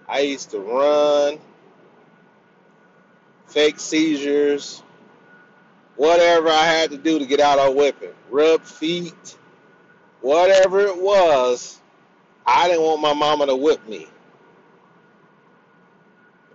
I 0.08 0.20
used 0.20 0.51
to 0.51 0.60
run, 0.60 1.39
fake 3.48 3.79
seizures, 3.79 4.84
whatever 5.96 6.50
I 6.50 6.65
had 6.65 6.91
to 6.91 6.98
do 6.98 7.20
to 7.20 7.25
get 7.25 7.39
out 7.39 7.60
of 7.60 7.75
whipping, 7.75 8.13
rub 8.29 8.63
feet, 8.63 9.38
whatever 10.22 10.82
it 10.82 11.01
was. 11.01 11.79
I 12.46 12.67
didn't 12.67 12.84
want 12.84 13.01
my 13.01 13.13
mama 13.13 13.48
to 13.48 13.55
whip 13.55 13.88
me. 13.88 14.08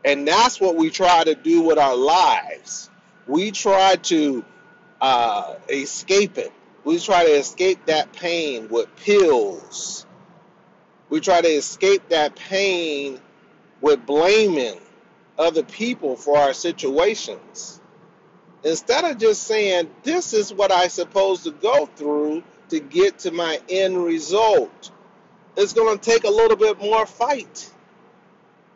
And 0.05 0.27
that's 0.27 0.61
what 0.61 0.77
we 0.77 0.91
try 0.91 1.25
to 1.25 1.35
do 1.35 1.63
with 1.63 1.79
our 1.79 1.97
lives. 1.97 2.90
We 3.31 3.53
try 3.53 3.95
to 3.95 4.45
uh, 5.01 5.55
escape 5.69 6.37
it. 6.37 6.53
We 6.83 6.99
try 6.99 7.25
to 7.25 7.31
escape 7.31 7.87
that 7.87 8.13
pain 8.13 8.69
with 8.69 8.89
pills. 8.97 10.05
We 11.11 11.21
try 11.21 11.41
to 11.41 11.49
escape 11.49 12.09
that 12.09 12.35
pain 12.35 13.21
with 13.81 14.05
blaming 14.05 14.81
other 15.39 15.63
people 15.63 16.17
for 16.17 16.39
our 16.39 16.53
situations. 16.53 17.81
Instead 18.65 19.05
of 19.05 19.19
just 19.19 19.45
saying, 19.45 19.89
this 20.03 20.35
is 20.35 20.53
what 20.53 20.73
I'm 20.73 20.89
supposed 20.89 21.45
to 21.45 21.53
go 21.53 21.87
through 21.87 22.43
to 22.71 22.81
get 22.81 23.21
to 23.21 23.31
my 23.31 23.61
end 23.69 23.97
result, 24.05 24.91
it's 25.57 25.73
going 25.73 25.97
to 25.97 26.05
take 26.05 26.25
a 26.25 26.31
little 26.31 26.57
bit 26.57 26.81
more 26.81 27.07
fight 27.07 27.71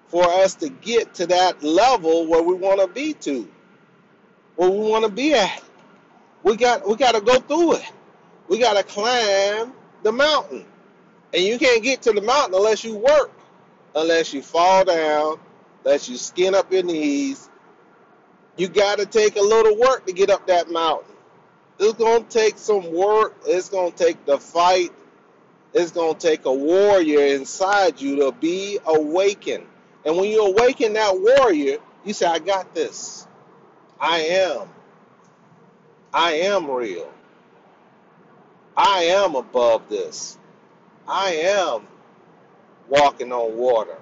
for 0.06 0.22
us 0.22 0.54
to 0.56 0.68
get 0.68 1.14
to 1.14 1.26
that 1.26 1.64
level 1.64 2.28
where 2.28 2.42
we 2.42 2.54
want 2.54 2.80
to 2.80 2.86
be 2.86 3.14
to, 3.14 3.48
where 4.56 4.70
we 4.70 4.78
want 4.90 5.04
to 5.04 5.10
be 5.10 5.34
at. 5.34 5.62
We 6.42 6.56
got 6.56 6.88
we 6.88 6.96
got 6.96 7.14
to 7.14 7.20
go 7.20 7.40
through 7.40 7.74
it. 7.76 7.92
We 8.48 8.58
got 8.58 8.74
to 8.74 8.82
climb 8.84 9.72
the 10.02 10.12
mountain, 10.12 10.64
and 11.32 11.42
you 11.42 11.58
can't 11.58 11.82
get 11.82 12.02
to 12.02 12.12
the 12.12 12.22
mountain 12.22 12.54
unless 12.54 12.84
you 12.84 12.96
work, 12.96 13.32
unless 13.94 14.34
you 14.34 14.42
fall 14.42 14.84
down, 14.84 15.38
unless 15.84 16.08
you 16.08 16.16
skin 16.16 16.54
up 16.54 16.72
your 16.72 16.82
knees. 16.82 17.48
You 18.56 18.68
got 18.68 18.98
to 18.98 19.06
take 19.06 19.36
a 19.36 19.40
little 19.42 19.78
work 19.78 20.06
to 20.06 20.12
get 20.12 20.30
up 20.30 20.46
that 20.48 20.70
mountain. 20.70 21.14
It's 21.78 21.94
gonna 21.94 22.24
take 22.24 22.58
some 22.58 22.92
work. 22.94 23.34
It's 23.46 23.68
gonna 23.68 23.90
take 23.90 24.24
the 24.26 24.38
fight. 24.38 24.92
It's 25.74 25.90
gonna 25.92 26.14
take 26.14 26.44
a 26.44 26.52
warrior 26.52 27.34
inside 27.36 28.00
you 28.00 28.16
to 28.16 28.32
be 28.32 28.78
awakened. 28.86 29.66
And 30.04 30.16
when 30.16 30.30
you 30.30 30.46
awaken 30.46 30.94
that 30.94 31.18
warrior, 31.18 31.78
You 32.04 32.12
say, 32.14 32.26
I 32.26 32.38
got 32.38 32.74
this. 32.74 33.23
I 34.06 34.18
am. 34.18 34.68
I 36.12 36.32
am 36.32 36.70
real. 36.70 37.10
I 38.76 39.04
am 39.04 39.34
above 39.34 39.88
this. 39.88 40.36
I 41.08 41.30
am 41.36 41.86
walking 42.86 43.32
on 43.32 43.56
water. 43.56 43.96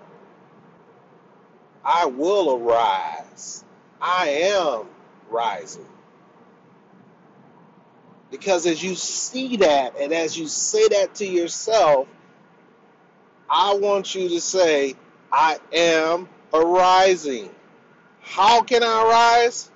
I 1.84 2.06
will 2.06 2.56
arise. 2.56 3.64
I 4.00 4.28
am 4.28 4.86
rising. 5.30 5.86
Because 8.32 8.66
as 8.66 8.82
you 8.82 8.96
see 8.96 9.58
that 9.58 9.94
and 10.00 10.12
as 10.12 10.36
you 10.36 10.48
say 10.48 10.88
that 10.88 11.14
to 11.16 11.26
yourself, 11.26 12.08
I 13.48 13.74
want 13.74 14.16
you 14.16 14.28
to 14.30 14.40
say, 14.40 14.96
I 15.30 15.58
am 15.72 16.28
arising. 16.52 17.50
How 18.20 18.62
can 18.62 18.82
I 18.82 19.04
rise? 19.04 19.71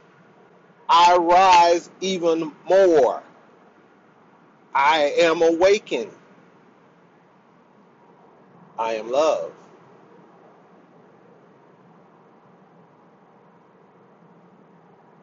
I 0.88 1.16
rise 1.16 1.90
even 2.00 2.52
more. 2.68 3.22
I 4.74 5.14
am 5.18 5.42
awakened. 5.42 6.12
I 8.78 8.94
am 8.94 9.10
love. 9.10 9.52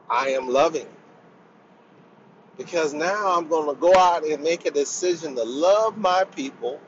I 0.10 0.30
am 0.30 0.50
loving. 0.50 0.88
Because 2.58 2.94
now 2.94 3.36
I'm 3.36 3.48
going 3.48 3.74
to 3.74 3.80
go 3.80 3.96
out 3.98 4.26
and 4.26 4.44
make 4.44 4.66
a 4.66 4.72
decision 4.72 5.36
to 5.36 5.44
love 5.44 5.98
my 5.98 6.24
people, 6.24 6.80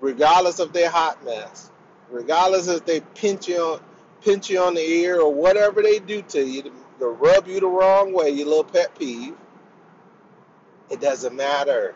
regardless 0.00 0.58
of 0.58 0.72
their 0.72 0.90
hot 0.90 1.24
mess, 1.24 1.70
regardless 2.10 2.68
if 2.68 2.84
they 2.84 3.00
pinch 3.14 3.48
you 3.48 3.60
on, 3.60 3.80
pinch 4.22 4.50
you 4.50 4.60
on 4.60 4.74
the 4.74 4.80
ear 4.80 5.20
or 5.20 5.32
whatever 5.32 5.82
they 5.82 5.98
do 6.00 6.22
to 6.22 6.44
you 6.44 6.62
to, 6.62 6.72
to 7.00 7.08
rub 7.08 7.46
you 7.48 7.60
the 7.60 7.66
wrong 7.66 8.12
way, 8.12 8.30
your 8.30 8.46
little 8.46 8.64
pet 8.64 8.98
peeve. 8.98 9.34
It 10.90 11.00
doesn't 11.00 11.34
matter 11.34 11.94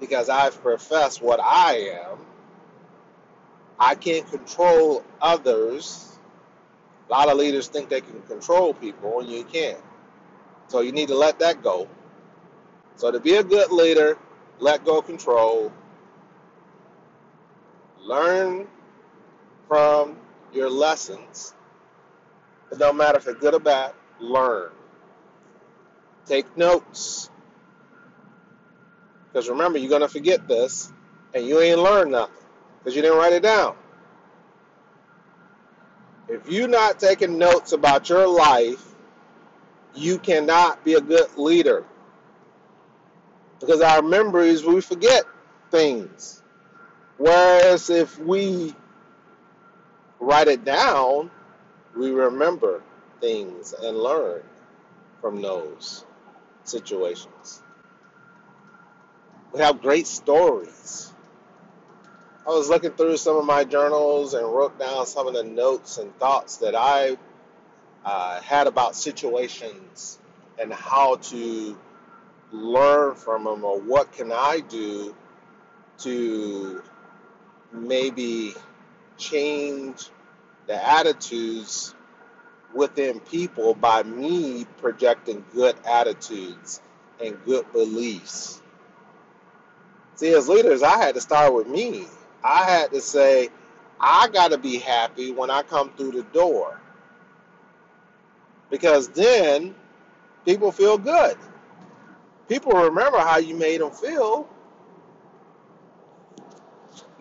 because 0.00 0.28
I've 0.28 0.60
professed 0.62 1.22
what 1.22 1.40
I 1.40 1.98
am. 2.04 2.18
I 3.78 3.94
can't 3.94 4.28
control 4.30 5.04
others. 5.20 6.18
A 7.08 7.12
lot 7.12 7.28
of 7.28 7.36
leaders 7.36 7.68
think 7.68 7.88
they 7.88 8.00
can 8.00 8.22
control 8.22 8.74
people, 8.74 9.20
and 9.20 9.30
you 9.30 9.44
can't. 9.44 9.78
So 10.68 10.80
you 10.80 10.92
need 10.92 11.08
to 11.08 11.14
let 11.16 11.38
that 11.38 11.62
go. 11.62 11.88
So 12.96 13.10
to 13.10 13.20
be 13.20 13.34
a 13.36 13.44
good 13.44 13.70
leader, 13.70 14.18
let 14.58 14.84
go 14.84 15.02
control. 15.02 15.72
Learn 18.00 18.66
from 19.68 20.16
your 20.52 20.70
lessons. 20.70 21.54
It 22.76 22.80
don't 22.80 22.98
matter 22.98 23.16
if 23.16 23.24
they're 23.24 23.32
good 23.32 23.54
or 23.54 23.58
bad, 23.58 23.94
learn. 24.20 24.70
Take 26.26 26.58
notes. 26.58 27.30
Because 29.32 29.48
remember, 29.48 29.78
you're 29.78 29.88
going 29.88 30.02
to 30.02 30.08
forget 30.08 30.46
this, 30.46 30.92
and 31.32 31.46
you 31.46 31.58
ain't 31.60 31.78
learned 31.78 32.10
nothing 32.10 32.36
because 32.78 32.94
you 32.94 33.00
didn't 33.00 33.16
write 33.16 33.32
it 33.32 33.42
down. 33.42 33.76
If 36.28 36.50
you're 36.50 36.68
not 36.68 37.00
taking 37.00 37.38
notes 37.38 37.72
about 37.72 38.10
your 38.10 38.28
life, 38.28 38.84
you 39.94 40.18
cannot 40.18 40.84
be 40.84 40.94
a 40.94 41.00
good 41.00 41.34
leader. 41.38 41.82
Because 43.58 43.80
our 43.80 44.02
memories, 44.02 44.62
we 44.64 44.82
forget 44.82 45.24
things. 45.70 46.42
Whereas 47.16 47.88
if 47.88 48.18
we 48.18 48.74
write 50.20 50.48
it 50.48 50.62
down, 50.66 51.30
we 51.96 52.10
remember 52.10 52.82
things 53.20 53.72
and 53.72 53.96
learn 53.96 54.42
from 55.20 55.40
those 55.40 56.04
situations. 56.64 57.62
We 59.52 59.60
have 59.60 59.80
great 59.80 60.06
stories. 60.06 61.12
I 62.46 62.50
was 62.50 62.68
looking 62.68 62.92
through 62.92 63.16
some 63.16 63.36
of 63.36 63.44
my 63.44 63.64
journals 63.64 64.34
and 64.34 64.46
wrote 64.46 64.78
down 64.78 65.06
some 65.06 65.26
of 65.26 65.34
the 65.34 65.42
notes 65.42 65.98
and 65.98 66.16
thoughts 66.18 66.58
that 66.58 66.74
I 66.76 67.16
uh, 68.04 68.40
had 68.40 68.66
about 68.66 68.94
situations 68.94 70.18
and 70.60 70.72
how 70.72 71.16
to 71.16 71.76
learn 72.52 73.14
from 73.16 73.44
them 73.44 73.64
or 73.64 73.80
what 73.80 74.12
can 74.12 74.30
I 74.30 74.60
do 74.60 75.16
to 75.98 76.82
maybe 77.72 78.54
change 79.18 80.08
the 80.68 80.88
attitudes 80.88 81.95
within 82.76 83.20
people 83.20 83.74
by 83.74 84.02
me 84.02 84.66
projecting 84.78 85.44
good 85.54 85.76
attitudes 85.86 86.80
and 87.20 87.36
good 87.44 87.70
beliefs. 87.72 88.62
See, 90.16 90.32
as 90.32 90.48
leaders, 90.48 90.82
I 90.82 90.98
had 90.98 91.14
to 91.14 91.20
start 91.20 91.54
with 91.54 91.66
me. 91.66 92.06
I 92.44 92.64
had 92.64 92.92
to 92.92 93.00
say, 93.00 93.48
I 94.00 94.28
got 94.28 94.50
to 94.52 94.58
be 94.58 94.78
happy 94.78 95.32
when 95.32 95.50
I 95.50 95.62
come 95.62 95.90
through 95.96 96.12
the 96.12 96.22
door. 96.22 96.80
Because 98.70 99.08
then 99.08 99.74
people 100.44 100.72
feel 100.72 100.98
good. 100.98 101.36
People 102.48 102.72
remember 102.72 103.18
how 103.18 103.38
you 103.38 103.56
made 103.56 103.80
them 103.80 103.90
feel. 103.90 104.48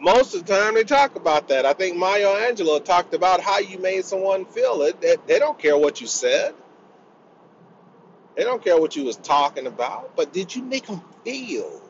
Most 0.06 0.36
of 0.36 0.46
the 0.46 0.54
time, 0.54 0.76
they 0.76 0.84
talk 0.84 1.15
about 1.15 1.48
that. 1.48 1.65
I 1.65 1.74
think 1.74 1.98
Maya 1.98 2.28
Angelou 2.28 2.86
talked 2.86 3.15
about 3.15 3.41
how 3.41 3.58
you 3.58 3.80
made 3.80 4.06
someone 4.06 4.46
feel. 4.46 4.84
It. 4.84 5.02
They, 5.02 5.15
they 5.26 5.39
don't 5.39 5.58
care 5.58 5.76
what 5.76 6.00
you 6.00 6.06
said. 6.06 6.54
They 8.38 8.44
don't 8.44 8.63
care 8.63 8.80
what 8.80 8.96
you 8.96 9.04
was 9.04 9.15
talking 9.15 9.65
about. 9.65 10.15
But 10.15 10.32
did 10.32 10.56
you 10.56 10.62
make 10.62 10.86
them 10.86 11.02
feel? 11.24 11.82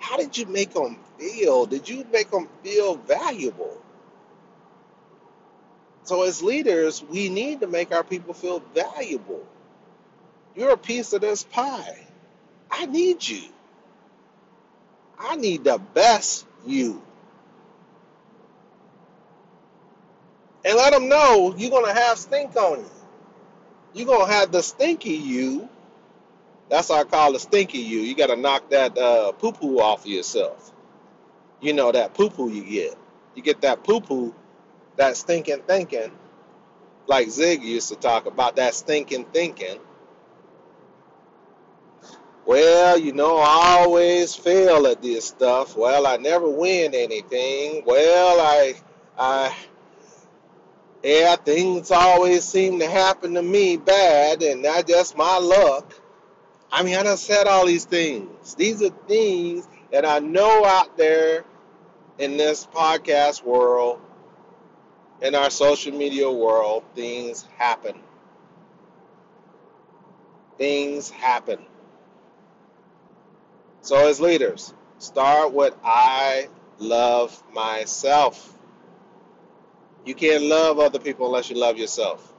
How 0.00 0.16
did 0.16 0.36
you 0.36 0.46
make 0.46 0.74
them 0.74 0.98
feel? 1.16 1.66
Did 1.66 1.88
you 1.88 2.04
make 2.12 2.28
them 2.28 2.48
feel 2.64 2.96
valuable? 2.96 3.80
So, 6.02 6.24
as 6.24 6.42
leaders, 6.42 7.04
we 7.04 7.28
need 7.28 7.60
to 7.60 7.68
make 7.68 7.94
our 7.94 8.02
people 8.02 8.34
feel 8.34 8.64
valuable. 8.74 9.46
You're 10.56 10.72
a 10.72 10.76
piece 10.76 11.12
of 11.12 11.20
this 11.20 11.44
pie. 11.44 12.04
I 12.68 12.86
need 12.86 13.24
you. 13.28 13.44
I 15.16 15.36
need 15.36 15.62
the 15.62 15.78
best 15.78 16.46
you. 16.66 17.00
And 20.64 20.76
let 20.76 20.92
them 20.92 21.08
know 21.08 21.54
you're 21.56 21.70
to 21.84 21.92
have 21.92 22.18
stink 22.18 22.56
on 22.56 22.80
you. 22.80 22.90
You're 23.92 24.06
to 24.26 24.32
have 24.32 24.50
the 24.50 24.62
stinky 24.62 25.10
you. 25.10 25.68
That's 26.68 26.88
what 26.88 27.06
I 27.06 27.10
call 27.10 27.32
the 27.32 27.38
stinky 27.38 27.78
you. 27.78 28.00
You 28.00 28.16
got 28.16 28.28
to 28.28 28.36
knock 28.36 28.70
that 28.70 28.96
uh, 28.96 29.32
poo 29.32 29.52
poo 29.52 29.78
off 29.78 30.00
of 30.00 30.06
yourself. 30.10 30.72
You 31.60 31.74
know, 31.74 31.92
that 31.92 32.14
poo 32.14 32.30
poo 32.30 32.50
you 32.50 32.64
get. 32.64 32.96
You 33.34 33.42
get 33.42 33.60
that 33.60 33.84
poo 33.84 34.00
poo, 34.00 34.34
that 34.96 35.16
stinking 35.16 35.62
thinking, 35.66 36.10
like 37.06 37.28
Zig 37.28 37.62
used 37.62 37.88
to 37.90 37.96
talk 37.96 38.26
about 38.26 38.56
that 38.56 38.74
stinking 38.74 39.26
thinking. 39.26 39.78
Well, 42.46 42.98
you 42.98 43.12
know, 43.12 43.38
I 43.38 43.78
always 43.80 44.34
fail 44.34 44.86
at 44.86 45.00
this 45.00 45.26
stuff. 45.26 45.76
Well, 45.76 46.06
I 46.06 46.16
never 46.18 46.48
win 46.48 46.94
anything. 46.94 47.82
Well, 47.86 48.40
I, 48.40 48.74
I, 49.18 49.56
yeah, 51.04 51.36
things 51.36 51.90
always 51.90 52.44
seem 52.44 52.78
to 52.78 52.88
happen 52.88 53.34
to 53.34 53.42
me 53.42 53.76
bad, 53.76 54.42
and 54.42 54.64
that's 54.64 54.90
just 54.90 55.16
my 55.18 55.36
luck. 55.36 55.92
I 56.72 56.82
mean, 56.82 56.96
I 56.96 57.02
done 57.02 57.18
said 57.18 57.46
all 57.46 57.66
these 57.66 57.84
things. 57.84 58.54
These 58.54 58.82
are 58.82 58.88
things 59.06 59.68
that 59.92 60.06
I 60.06 60.20
know 60.20 60.64
out 60.64 60.96
there 60.96 61.44
in 62.18 62.38
this 62.38 62.66
podcast 62.66 63.44
world, 63.44 64.00
in 65.20 65.34
our 65.34 65.50
social 65.50 65.92
media 65.92 66.30
world, 66.30 66.84
things 66.94 67.46
happen. 67.58 68.00
Things 70.56 71.10
happen. 71.10 71.58
So, 73.82 74.08
as 74.08 74.20
leaders, 74.22 74.72
start 74.98 75.52
with 75.52 75.74
I 75.84 76.48
love 76.78 77.42
myself. 77.52 78.53
You 80.04 80.14
can't 80.14 80.44
love 80.44 80.78
other 80.78 80.98
people 80.98 81.26
unless 81.26 81.50
you 81.50 81.56
love 81.56 81.78
yourself. 81.78 82.32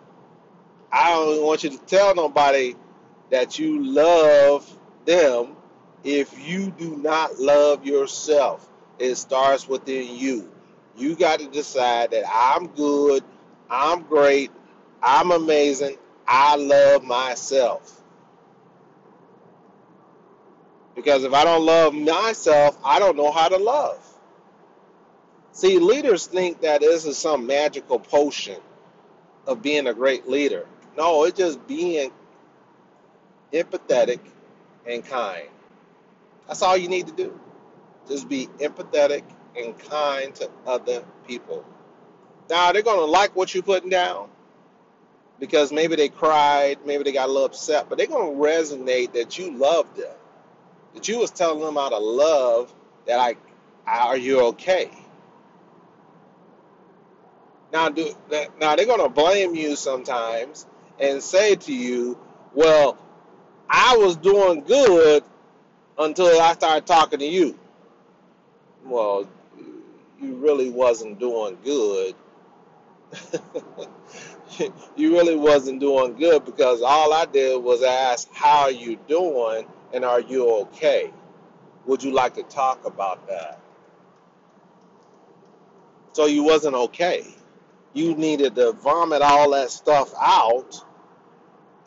I 0.91 1.09
don't 1.09 1.43
want 1.43 1.63
you 1.63 1.71
to 1.71 1.77
tell 1.79 2.13
nobody 2.15 2.75
that 3.31 3.57
you 3.57 3.83
love 3.83 4.77
them 5.05 5.55
if 6.03 6.47
you 6.47 6.71
do 6.71 6.95
not 6.97 7.39
love 7.39 7.85
yourself. 7.85 8.69
It 8.99 9.15
starts 9.15 9.67
within 9.67 10.15
you. 10.15 10.51
You 10.95 11.15
got 11.15 11.39
to 11.39 11.47
decide 11.47 12.11
that 12.11 12.23
I'm 12.31 12.67
good, 12.67 13.23
I'm 13.69 14.03
great, 14.03 14.51
I'm 15.01 15.31
amazing, 15.31 15.97
I 16.27 16.55
love 16.55 17.03
myself. 17.03 18.01
Because 20.95 21.25
if 21.25 21.33
I 21.33 21.43
don't 21.43 21.65
love 21.65 21.93
myself, 21.93 22.77
I 22.85 22.99
don't 22.99 23.17
know 23.17 23.31
how 23.31 23.49
to 23.49 23.57
love. 23.57 24.14
See, 25.55 25.79
leaders 25.79 26.27
think 26.27 26.59
that 26.61 26.81
this 26.81 27.05
is 27.05 27.17
some 27.17 27.47
magical 27.47 27.97
potion 27.97 28.59
of 29.47 29.61
being 29.61 29.87
a 29.87 29.93
great 29.93 30.27
leader. 30.27 30.67
No, 30.97 31.23
it's 31.23 31.37
just 31.37 31.65
being 31.65 32.11
empathetic 33.53 34.19
and 34.85 35.03
kind. 35.05 35.47
That's 36.45 36.61
all 36.61 36.75
you 36.75 36.89
need 36.89 37.07
to 37.07 37.13
do. 37.13 37.39
Just 38.05 38.27
be 38.27 38.47
empathetic 38.59 39.23
and 39.57 39.79
kind 39.79 40.35
to 40.35 40.51
other 40.67 41.05
people. 41.25 41.63
Now, 42.49 42.73
they're 42.73 42.81
going 42.81 42.99
to 42.99 43.05
like 43.05 43.33
what 43.33 43.53
you're 43.53 43.63
putting 43.63 43.89
down 43.89 44.27
because 45.39 45.71
maybe 45.71 45.95
they 45.95 46.09
cried, 46.09 46.79
maybe 46.85 47.05
they 47.05 47.13
got 47.13 47.29
a 47.29 47.31
little 47.31 47.45
upset, 47.45 47.87
but 47.87 47.97
they're 47.97 48.07
going 48.07 48.35
to 48.35 48.41
resonate 48.43 49.13
that 49.13 49.37
you 49.37 49.51
love 49.57 49.95
them, 49.95 50.17
that 50.95 51.07
you 51.07 51.17
was 51.17 51.31
telling 51.31 51.61
them 51.61 51.77
out 51.77 51.93
of 51.93 52.03
love 52.03 52.73
that 53.07 53.21
I, 53.21 53.37
are 53.87 54.17
you 54.17 54.41
okay? 54.47 54.91
Now, 57.73 57.89
do 57.89 58.15
now 58.59 58.75
they're 58.75 58.85
going 58.85 59.03
to 59.03 59.09
blame 59.09 59.55
you 59.55 59.75
sometimes 59.75 60.65
and 60.99 61.21
say 61.21 61.55
to 61.55 61.73
you, 61.73 62.17
"Well, 62.53 62.97
I 63.69 63.97
was 63.97 64.15
doing 64.15 64.61
good 64.61 65.23
until 65.97 66.39
I 66.39 66.53
started 66.53 66.85
talking 66.85 67.19
to 67.19 67.25
you." 67.25 67.57
Well, 68.85 69.27
you 70.21 70.35
really 70.35 70.69
wasn't 70.69 71.19
doing 71.19 71.57
good. 71.63 72.15
you 74.95 75.13
really 75.13 75.35
wasn't 75.35 75.79
doing 75.79 76.15
good 76.15 76.45
because 76.45 76.81
all 76.81 77.13
I 77.13 77.25
did 77.25 77.61
was 77.61 77.83
ask, 77.83 78.29
"How 78.33 78.61
are 78.61 78.71
you 78.71 78.97
doing?" 79.07 79.65
and 79.93 80.05
"Are 80.05 80.21
you 80.21 80.49
okay?" 80.61 81.11
Would 81.85 82.03
you 82.03 82.11
like 82.11 82.33
to 82.35 82.43
talk 82.43 82.85
about 82.85 83.27
that? 83.27 83.59
So 86.13 86.25
you 86.25 86.43
wasn't 86.43 86.75
okay. 86.75 87.25
You 87.95 88.15
needed 88.15 88.55
to 88.55 88.73
vomit 88.73 89.23
all 89.23 89.51
that 89.53 89.71
stuff 89.71 90.13
out 90.21 90.85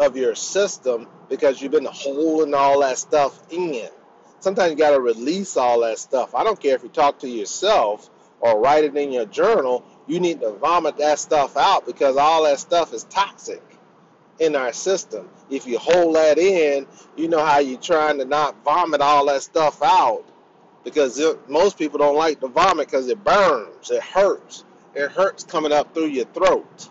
of 0.01 0.17
your 0.17 0.35
system 0.35 1.07
because 1.29 1.63
you've 1.63 1.73
been 1.73 1.85
holding 1.85 2.55
all 2.55 2.81
that 2.81 2.99
stuff 2.99 3.41
in. 3.51 3.89
Sometimes 4.41 4.73
you 4.73 4.77
got 4.77 4.93
to 4.93 5.01
release 5.01 5.57
all 5.57 5.81
that 5.83 5.99
stuff. 6.01 6.35
I 6.35 6.45
don't 6.45 6.61
care 6.61 6.75
if 6.75 6.83
you 6.83 6.89
talk 6.89 7.21
to 7.21 7.29
yourself 7.29 8.11
or 8.41 8.61
write 8.61 8.85
it 8.85 8.97
in 8.97 9.13
your 9.13 9.27
journal, 9.27 9.85
you 10.09 10.21
need 10.21 10.41
to 10.41 10.53
vomit 10.53 10.97
that 10.99 11.21
stuff 11.21 11.57
out 11.57 11.87
because 11.87 12.17
all 12.17 12.45
that 12.45 12.59
stuff 12.59 12.95
is 12.95 13.05
toxic 13.05 13.63
in 14.41 14.57
our 14.57 14.73
system. 14.73 15.29
If 15.51 15.67
you 15.67 15.79
hold 15.79 16.17
that 16.17 16.39
in, 16.39 16.87
you 17.17 17.29
know 17.29 17.45
how 17.45 17.59
you're 17.59 17.81
trying 17.81 18.19
to 18.19 18.25
not 18.25 18.57
vomit 18.65 19.03
all 19.03 19.27
that 19.27 19.43
stuff 19.43 19.83
out 19.83 20.25
because 20.85 21.19
it, 21.19 21.51
most 21.51 21.79
people 21.79 21.99
don't 21.99 22.17
like 22.17 22.41
to 22.41 22.49
vomit 22.49 22.87
because 22.87 23.09
it 23.09 23.23
burns, 23.25 23.91
it 23.91 24.03
hurts. 24.03 24.65
It 24.95 25.11
hurts 25.11 25.45
coming 25.45 25.73
up 25.73 25.95
through 25.95 26.09
your 26.09 26.27
throat. 26.27 26.89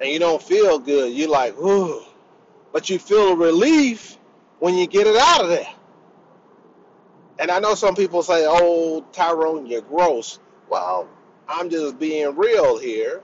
And 0.00 0.10
you 0.10 0.18
don't 0.18 0.42
feel 0.42 0.78
good. 0.78 1.12
You're 1.12 1.30
like, 1.30 1.56
ooh. 1.58 2.02
But 2.72 2.90
you 2.90 2.98
feel 2.98 3.36
relief 3.36 4.18
when 4.58 4.76
you 4.76 4.86
get 4.86 5.06
it 5.06 5.16
out 5.16 5.42
of 5.42 5.48
there. 5.48 5.68
And 7.38 7.50
I 7.50 7.58
know 7.58 7.74
some 7.74 7.94
people 7.94 8.22
say, 8.22 8.44
oh, 8.46 9.04
Tyrone, 9.12 9.66
you're 9.66 9.82
gross. 9.82 10.38
Well, 10.68 11.08
I'm 11.48 11.70
just 11.70 11.98
being 11.98 12.36
real 12.36 12.78
here 12.78 13.22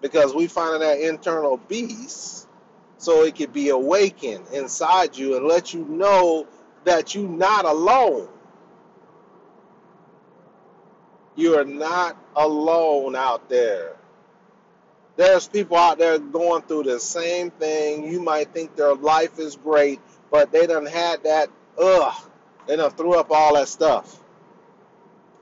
because 0.00 0.34
we 0.34 0.46
find 0.46 0.82
that 0.82 1.00
internal 1.00 1.58
beast 1.68 2.48
so 2.98 3.24
it 3.24 3.34
can 3.34 3.50
be 3.50 3.68
awakened 3.70 4.46
inside 4.52 5.16
you 5.16 5.36
and 5.36 5.46
let 5.46 5.74
you 5.74 5.84
know 5.84 6.46
that 6.84 7.14
you're 7.14 7.28
not 7.28 7.64
alone. 7.64 8.28
You 11.36 11.58
are 11.58 11.64
not 11.64 12.16
alone 12.34 13.14
out 13.14 13.48
there. 13.48 13.94
There's 15.16 15.46
people 15.48 15.76
out 15.76 15.98
there 15.98 16.18
going 16.18 16.62
through 16.62 16.84
the 16.84 16.98
same 16.98 17.50
thing. 17.50 18.10
You 18.10 18.20
might 18.20 18.52
think 18.52 18.76
their 18.76 18.94
life 18.94 19.38
is 19.38 19.56
great, 19.56 20.00
but 20.30 20.52
they 20.52 20.66
done 20.66 20.86
had 20.86 21.24
that, 21.24 21.50
ugh, 21.78 22.14
they 22.66 22.76
done 22.76 22.90
threw 22.90 23.14
up 23.14 23.30
all 23.30 23.54
that 23.54 23.68
stuff. 23.68 24.22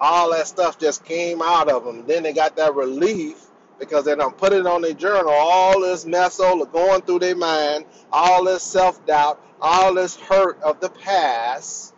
All 0.01 0.33
that 0.33 0.47
stuff 0.47 0.79
just 0.79 1.05
came 1.05 1.41
out 1.41 1.69
of 1.69 1.85
them. 1.85 2.07
Then 2.07 2.25
they 2.25 2.33
got 2.33 2.57
that 2.57 2.75
relief 2.75 3.41
because 3.79 4.05
they 4.05 4.15
done 4.15 4.33
put 4.33 4.53
it 4.53 4.67
on 4.67 4.83
their 4.83 4.93
journal. 4.93 5.33
All 5.33 5.81
this 5.81 6.05
mess 6.05 6.39
going 6.39 7.03
through 7.03 7.21
their 7.21 7.37
mind, 7.37 7.87
all 8.13 8.45
this 8.45 8.63
self 8.63 9.05
doubt, 9.07 9.41
all 9.61 9.95
this 9.95 10.17
hurt 10.17 10.61
of 10.63 10.81
the 10.81 10.89
past. 10.89 11.95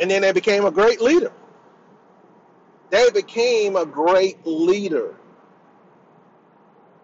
And 0.00 0.10
then 0.10 0.22
they 0.22 0.32
became 0.32 0.64
a 0.64 0.70
great 0.70 1.00
leader. 1.00 1.32
They 2.92 3.10
became 3.10 3.74
a 3.74 3.86
great 3.86 4.46
leader. 4.46 5.14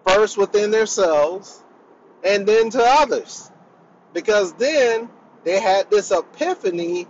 First 0.07 0.37
within 0.37 0.71
themselves 0.71 1.65
and 2.23 2.47
then 2.47 2.69
to 2.71 2.83
others. 2.83 3.51
Because 4.13 4.53
then 4.53 5.09
they 5.45 5.59
had 5.59 5.91
this 5.91 6.11
epiphany 6.11 7.07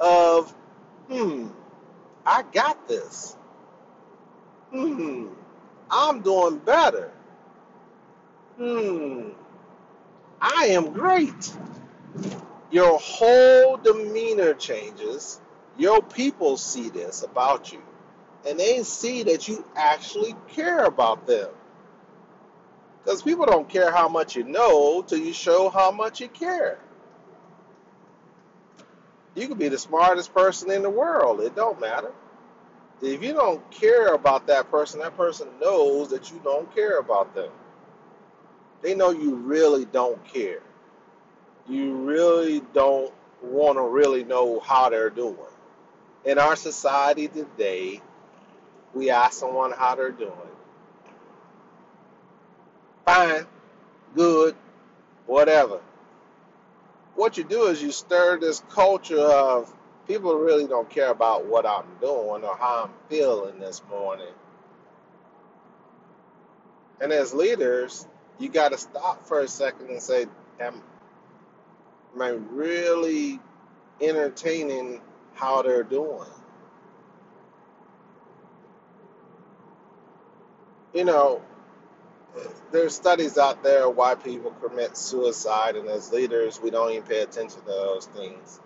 of, 0.00 0.52
hmm, 1.08 1.46
I 2.26 2.42
got 2.52 2.88
this. 2.88 3.36
Hmm, 4.72 5.28
I'm 5.88 6.20
doing 6.22 6.58
better. 6.58 7.12
Hmm, 8.56 9.28
I 10.40 10.66
am 10.70 10.92
great. 10.92 11.56
Your 12.72 12.98
whole 12.98 13.76
demeanor 13.76 14.54
changes. 14.54 15.40
Your 15.78 16.02
people 16.02 16.56
see 16.56 16.88
this 16.88 17.22
about 17.22 17.72
you. 17.72 17.80
And 18.46 18.58
they 18.58 18.82
see 18.84 19.24
that 19.24 19.48
you 19.48 19.64
actually 19.74 20.36
care 20.48 20.84
about 20.84 21.26
them. 21.26 21.48
Because 23.02 23.22
people 23.22 23.46
don't 23.46 23.68
care 23.68 23.90
how 23.90 24.08
much 24.08 24.36
you 24.36 24.44
know 24.44 25.02
till 25.02 25.18
you 25.18 25.32
show 25.32 25.68
how 25.68 25.90
much 25.90 26.20
you 26.20 26.28
care. 26.28 26.78
You 29.34 29.48
could 29.48 29.58
be 29.58 29.68
the 29.68 29.78
smartest 29.78 30.32
person 30.32 30.70
in 30.70 30.82
the 30.82 30.90
world. 30.90 31.40
It 31.40 31.54
don't 31.54 31.80
matter. 31.80 32.12
If 33.02 33.22
you 33.22 33.34
don't 33.34 33.70
care 33.70 34.14
about 34.14 34.46
that 34.46 34.70
person, 34.70 35.00
that 35.00 35.16
person 35.16 35.48
knows 35.60 36.10
that 36.10 36.30
you 36.30 36.40
don't 36.42 36.72
care 36.74 36.98
about 36.98 37.34
them. 37.34 37.50
They 38.80 38.94
know 38.94 39.10
you 39.10 39.34
really 39.34 39.84
don't 39.84 40.24
care. 40.24 40.62
You 41.68 41.94
really 41.94 42.62
don't 42.72 43.12
want 43.42 43.76
to 43.76 43.82
really 43.82 44.24
know 44.24 44.60
how 44.60 44.88
they're 44.88 45.10
doing. 45.10 45.36
In 46.24 46.38
our 46.38 46.56
society 46.56 47.28
today, 47.28 48.00
we 48.96 49.10
ask 49.10 49.38
someone 49.38 49.72
how 49.72 49.94
they're 49.94 50.10
doing. 50.10 50.32
Fine, 53.04 53.46
good, 54.14 54.56
whatever. 55.26 55.80
What 57.14 57.36
you 57.36 57.44
do 57.44 57.66
is 57.66 57.82
you 57.82 57.92
stir 57.92 58.40
this 58.40 58.62
culture 58.70 59.20
of 59.20 59.72
people 60.08 60.34
really 60.36 60.66
don't 60.66 60.88
care 60.88 61.10
about 61.10 61.46
what 61.46 61.66
I'm 61.66 61.84
doing 62.00 62.42
or 62.42 62.56
how 62.56 62.84
I'm 62.84 62.90
feeling 63.10 63.60
this 63.60 63.82
morning. 63.90 64.32
And 67.00 67.12
as 67.12 67.34
leaders, 67.34 68.06
you 68.38 68.48
got 68.48 68.72
to 68.72 68.78
stop 68.78 69.26
for 69.26 69.40
a 69.40 69.48
second 69.48 69.90
and 69.90 70.00
say, 70.00 70.26
am, 70.58 70.80
am 72.14 72.22
I 72.22 72.30
really 72.30 73.40
entertaining 74.00 75.00
how 75.34 75.62
they're 75.62 75.82
doing? 75.82 76.28
You 80.96 81.04
know, 81.04 81.42
there's 82.72 82.94
studies 82.94 83.36
out 83.36 83.62
there 83.62 83.86
why 83.86 84.14
people 84.14 84.50
commit 84.52 84.96
suicide, 84.96 85.76
and 85.76 85.86
as 85.90 86.10
leaders, 86.10 86.58
we 86.58 86.70
don't 86.70 86.90
even 86.90 87.02
pay 87.02 87.20
attention 87.20 87.60
to 87.60 87.66
those 87.66 88.06
things. 88.06 88.60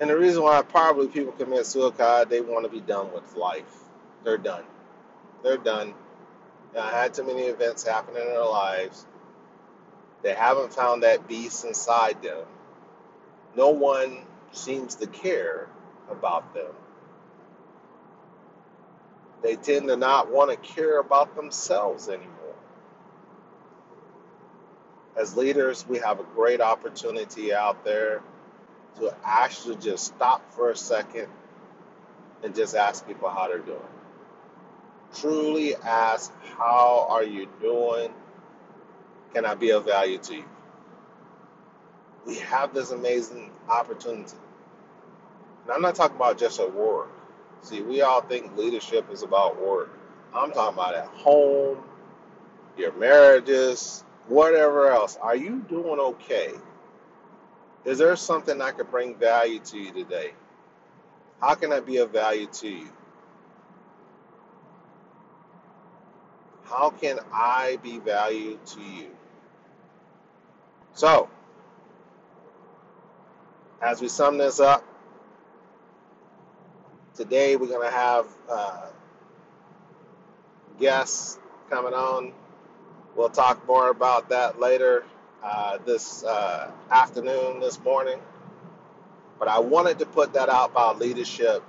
And 0.00 0.08
the 0.08 0.16
reason 0.16 0.42
why 0.42 0.62
probably 0.62 1.08
people 1.08 1.32
commit 1.32 1.66
suicide, 1.66 2.30
they 2.30 2.40
want 2.40 2.64
to 2.64 2.70
be 2.70 2.80
done 2.80 3.12
with 3.12 3.36
life. 3.36 3.76
They're 4.24 4.38
done. 4.38 4.62
They're 5.42 5.58
done. 5.58 5.92
I 6.78 6.90
had 6.90 7.12
too 7.12 7.26
many 7.26 7.42
events 7.42 7.86
happen 7.86 8.16
in 8.16 8.24
their 8.24 8.46
lives. 8.46 9.04
They 10.22 10.32
haven't 10.32 10.72
found 10.72 11.02
that 11.02 11.28
beast 11.28 11.62
inside 11.66 12.22
them. 12.22 12.46
No 13.54 13.68
one 13.68 14.20
seems 14.52 14.94
to 14.94 15.06
care 15.06 15.68
about 16.10 16.54
them. 16.54 16.72
They 19.42 19.56
tend 19.56 19.88
to 19.88 19.96
not 19.96 20.30
want 20.30 20.50
to 20.50 20.56
care 20.56 21.00
about 21.00 21.36
themselves 21.36 22.08
anymore. 22.08 22.54
As 25.16 25.36
leaders, 25.36 25.86
we 25.88 25.98
have 25.98 26.20
a 26.20 26.24
great 26.24 26.60
opportunity 26.60 27.52
out 27.52 27.84
there 27.84 28.22
to 28.98 29.14
actually 29.24 29.76
just 29.76 30.04
stop 30.06 30.52
for 30.52 30.70
a 30.70 30.76
second 30.76 31.28
and 32.42 32.54
just 32.54 32.74
ask 32.74 33.06
people 33.06 33.30
how 33.30 33.48
they're 33.48 33.58
doing. 33.58 33.78
Truly 35.16 35.76
ask, 35.76 36.32
How 36.58 37.06
are 37.10 37.24
you 37.24 37.48
doing? 37.60 38.10
Can 39.34 39.44
I 39.46 39.54
be 39.54 39.70
of 39.70 39.84
value 39.84 40.18
to 40.18 40.36
you? 40.36 40.44
We 42.26 42.36
have 42.36 42.74
this 42.74 42.90
amazing 42.90 43.50
opportunity. 43.68 44.36
And 45.64 45.72
I'm 45.72 45.82
not 45.82 45.94
talking 45.94 46.16
about 46.16 46.38
just 46.38 46.60
at 46.60 46.74
work. 46.74 47.10
See, 47.62 47.82
we 47.82 48.02
all 48.02 48.22
think 48.22 48.56
leadership 48.56 49.10
is 49.10 49.22
about 49.22 49.60
work. 49.60 49.90
I'm 50.34 50.52
talking 50.52 50.74
about 50.74 50.94
at 50.94 51.06
home, 51.06 51.78
your 52.76 52.92
marriages, 52.92 54.04
whatever 54.28 54.90
else. 54.90 55.18
Are 55.20 55.36
you 55.36 55.64
doing 55.68 55.98
okay? 55.98 56.52
Is 57.84 57.98
there 57.98 58.14
something 58.16 58.60
I 58.60 58.70
could 58.72 58.90
bring 58.90 59.14
value 59.16 59.58
to 59.58 59.78
you 59.78 59.92
today? 59.92 60.32
How 61.40 61.54
can 61.54 61.72
I 61.72 61.80
be 61.80 61.98
of 61.98 62.10
value 62.10 62.46
to 62.46 62.68
you? 62.68 62.88
How 66.64 66.90
can 66.90 67.18
I 67.32 67.78
be 67.82 67.98
value 67.98 68.58
to 68.64 68.80
you? 68.80 69.08
So, 70.92 71.28
as 73.82 74.00
we 74.00 74.08
sum 74.08 74.38
this 74.38 74.60
up, 74.60 74.84
today 77.20 77.54
we're 77.54 77.66
going 77.66 77.86
to 77.86 77.94
have 77.94 78.26
uh, 78.50 78.86
guests 80.78 81.38
coming 81.68 81.92
on. 81.92 82.32
We'll 83.14 83.28
talk 83.28 83.66
more 83.66 83.90
about 83.90 84.30
that 84.30 84.58
later 84.58 85.04
uh, 85.44 85.76
this 85.84 86.24
uh, 86.24 86.70
afternoon, 86.90 87.60
this 87.60 87.78
morning. 87.80 88.18
But 89.38 89.48
I 89.48 89.58
wanted 89.58 89.98
to 89.98 90.06
put 90.06 90.32
that 90.32 90.48
out 90.48 90.70
about 90.70 90.98
leadership 90.98 91.62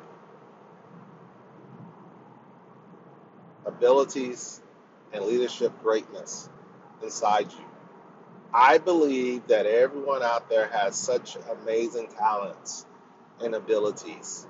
abilities 3.66 4.62
and 5.12 5.26
leadership 5.26 5.74
greatness 5.84 6.48
inside 7.04 7.52
you. 7.52 7.66
I 8.54 8.78
believe 8.78 9.48
that 9.48 9.66
everyone 9.66 10.24
out 10.24 10.50
there 10.50 10.70
has 10.70 10.96
such 10.96 11.36
amazing 11.62 12.08
talents 12.18 12.86
and 13.42 13.54
abilities, 13.54 14.48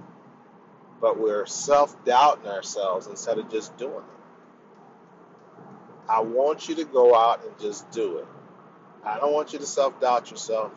but 1.02 1.20
we're 1.20 1.46
self 1.48 2.06
doubting 2.06 2.48
ourselves 2.50 3.08
instead 3.08 3.40
of 3.40 3.50
just 3.52 3.76
doing 3.78 3.96
it. 3.96 4.22
I 6.08 6.22
want 6.22 6.70
you 6.70 6.76
to 6.76 6.86
go 6.86 7.16
out 7.16 7.44
and 7.44 7.60
just 7.60 7.90
do 7.92 8.20
it. 8.20 8.28
I 9.04 9.20
don't 9.20 9.34
want 9.34 9.54
you 9.54 9.60
to 9.60 9.66
self 9.66 10.00
doubt 10.00 10.30
yourself. 10.32 10.72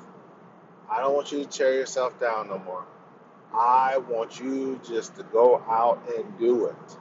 I 0.90 1.00
don't 1.00 1.14
want 1.14 1.32
you 1.32 1.40
to 1.44 1.46
tear 1.48 1.74
yourself 1.74 2.18
down 2.18 2.48
no 2.48 2.58
more. 2.58 2.84
I 3.52 3.98
want 3.98 4.40
you 4.40 4.80
just 4.86 5.16
to 5.16 5.22
go 5.22 5.62
out 5.68 6.02
and 6.16 6.38
do 6.38 6.66
it. 6.66 6.96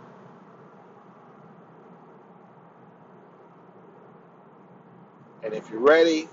And 5.43 5.53
if 5.53 5.69
you're 5.69 5.79
ready 5.79 6.29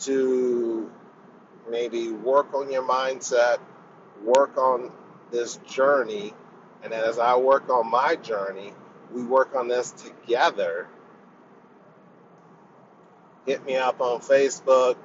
to 0.00 0.90
maybe 1.70 2.10
work 2.10 2.52
on 2.54 2.70
your 2.70 2.82
mindset, 2.82 3.58
work 4.22 4.58
on 4.58 4.90
this 5.32 5.56
journey, 5.66 6.32
and 6.84 6.92
as 6.92 7.18
I 7.18 7.36
work 7.36 7.68
on 7.68 7.90
my 7.90 8.16
journey, 8.16 8.72
we 9.12 9.24
work 9.24 9.54
on 9.56 9.68
this 9.68 9.90
together. 9.90 10.86
Hit 13.46 13.64
me 13.64 13.76
up 13.76 14.00
on 14.00 14.20
Facebook, 14.20 14.96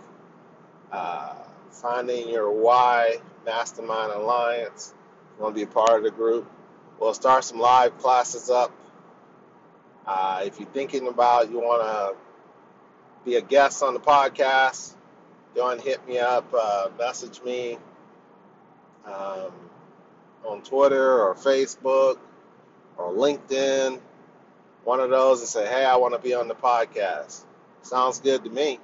uh, 0.91 1.35
Finding 1.71 2.29
Your 2.29 2.51
Why 2.51 3.17
Mastermind 3.45 4.11
Alliance. 4.11 4.93
You 5.37 5.43
want 5.43 5.55
to 5.55 5.59
be 5.59 5.63
a 5.63 5.73
part 5.73 5.97
of 5.97 6.03
the 6.03 6.11
group, 6.11 6.49
we'll 6.99 7.13
start 7.13 7.43
some 7.43 7.59
live 7.59 7.97
classes 7.99 8.49
up. 8.49 8.71
Uh, 10.05 10.43
if 10.45 10.59
you're 10.59 10.69
thinking 10.69 11.07
about 11.07 11.51
you 11.51 11.59
want 11.59 11.81
to 11.81 12.15
be 13.25 13.35
a 13.35 13.41
guest 13.41 13.83
on 13.83 13.93
the 13.93 13.99
podcast, 13.99 14.93
go 15.55 15.69
and 15.69 15.81
hit 15.81 16.07
me 16.07 16.19
up, 16.19 16.45
uh, 16.57 16.87
message 16.97 17.41
me 17.43 17.77
um, 19.07 19.51
on 20.47 20.61
Twitter 20.61 21.21
or 21.21 21.35
Facebook 21.35 22.17
or 22.97 23.11
LinkedIn, 23.11 23.99
one 24.83 24.99
of 24.99 25.09
those, 25.09 25.41
and 25.41 25.49
say, 25.49 25.67
hey, 25.67 25.85
I 25.85 25.97
want 25.97 26.13
to 26.13 26.19
be 26.19 26.33
on 26.33 26.47
the 26.47 26.55
podcast. 26.55 27.43
Sounds 27.81 28.19
good 28.19 28.43
to 28.43 28.49
me 28.49 28.79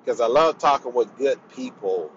because 0.00 0.20
I 0.20 0.26
love 0.26 0.58
talking 0.58 0.92
with 0.92 1.16
good 1.16 1.38
people 1.50 2.10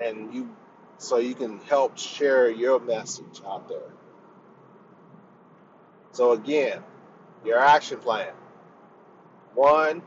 and 0.00 0.34
you 0.34 0.56
so 0.98 1.16
you 1.16 1.34
can 1.34 1.58
help 1.60 1.96
share 1.96 2.50
your 2.50 2.78
message 2.78 3.40
out 3.46 3.68
there. 3.68 3.78
So 6.12 6.32
again, 6.32 6.82
your 7.44 7.58
action 7.58 7.98
plan. 7.98 8.32
One, 9.54 10.02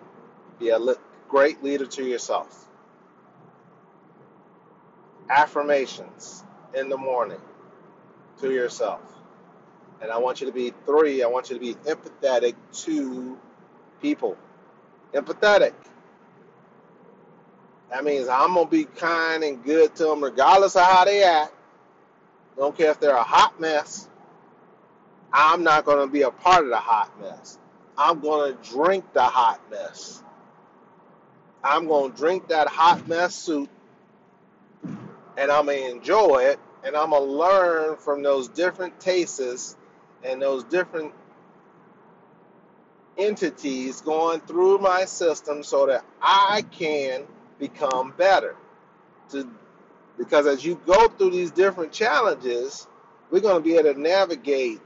be 0.60 0.70
a 0.70 0.80
great 1.28 1.64
leader 1.64 1.86
to 1.88 2.04
yourself. 2.04 2.68
Affirmations 5.30 6.44
in 6.74 6.90
the 6.90 6.98
morning 6.98 7.42
to 8.42 8.52
yourself. 8.52 9.02
And 10.02 10.12
I 10.12 10.18
want 10.18 10.42
you 10.42 10.48
to 10.48 10.54
be 10.54 10.74
three, 10.86 11.24
I 11.24 11.28
want 11.28 11.50
you 11.50 11.56
to 11.56 11.60
be 11.60 11.76
empathetic 11.90 12.56
to 12.84 13.38
people. 14.02 14.38
Empathetic. 15.14 15.74
That 17.90 18.04
means 18.04 18.28
I'm 18.28 18.56
going 18.56 18.66
to 18.66 18.72
be 18.72 18.86
kind 18.86 19.44
and 19.44 19.64
good 19.64 19.96
to 19.96 20.06
them 20.06 20.24
regardless 20.24 20.76
of 20.76 20.84
how 20.84 21.06
they 21.06 21.24
act. 21.24 21.54
Don't 22.58 22.76
care 22.76 22.92
if 22.92 23.00
they're 23.00 23.16
a 23.16 23.24
hot 23.24 23.60
mess. 23.60 24.10
I'm 25.32 25.64
not 25.64 25.86
going 25.86 26.06
to 26.06 26.12
be 26.12 26.24
a 26.24 26.32
part 26.32 26.64
of 26.64 26.70
the 26.70 26.78
hot 26.78 27.20
mess. 27.20 27.58
I'm 27.98 28.20
going 28.20 28.56
to 28.56 28.70
drink 28.72 29.14
the 29.14 29.24
hot 29.24 29.62
mess. 29.70 30.22
I'm 31.64 31.88
going 31.88 32.12
to 32.12 32.18
drink 32.18 32.50
that 32.50 32.68
hot 32.68 33.08
mess 33.08 33.36
soup 33.36 33.70
and 35.38 35.52
I'm 35.52 35.66
going 35.66 35.84
to 35.84 35.92
enjoy 35.92 36.46
it 36.46 36.60
and 36.84 36.96
I'm 36.96 37.12
going 37.12 37.24
to 37.24 37.32
learn 37.32 37.98
from 37.98 38.24
those 38.24 38.48
different 38.48 39.00
tastes 39.00 39.76
and 40.24 40.42
those 40.42 40.64
different 40.66 41.14
entities 43.18 44.02
going 44.02 44.40
through 44.42 44.80
my 44.80 45.06
system 45.06 45.64
so 45.64 45.88
that 45.88 46.04
I 46.22 46.64
can 46.72 47.24
become 47.60 48.14
better. 48.18 48.56
To, 49.32 49.50
because 50.18 50.46
as 50.48 50.66
you 50.66 50.80
go 50.86 51.08
through 51.08 51.32
these 51.32 51.52
different 51.52 51.92
challenges, 51.92 52.88
we're 53.32 53.42
going 53.42 53.62
to 53.62 53.68
be 53.68 53.78
able 53.78 53.94
to 53.94 54.00
navigate 54.00 54.82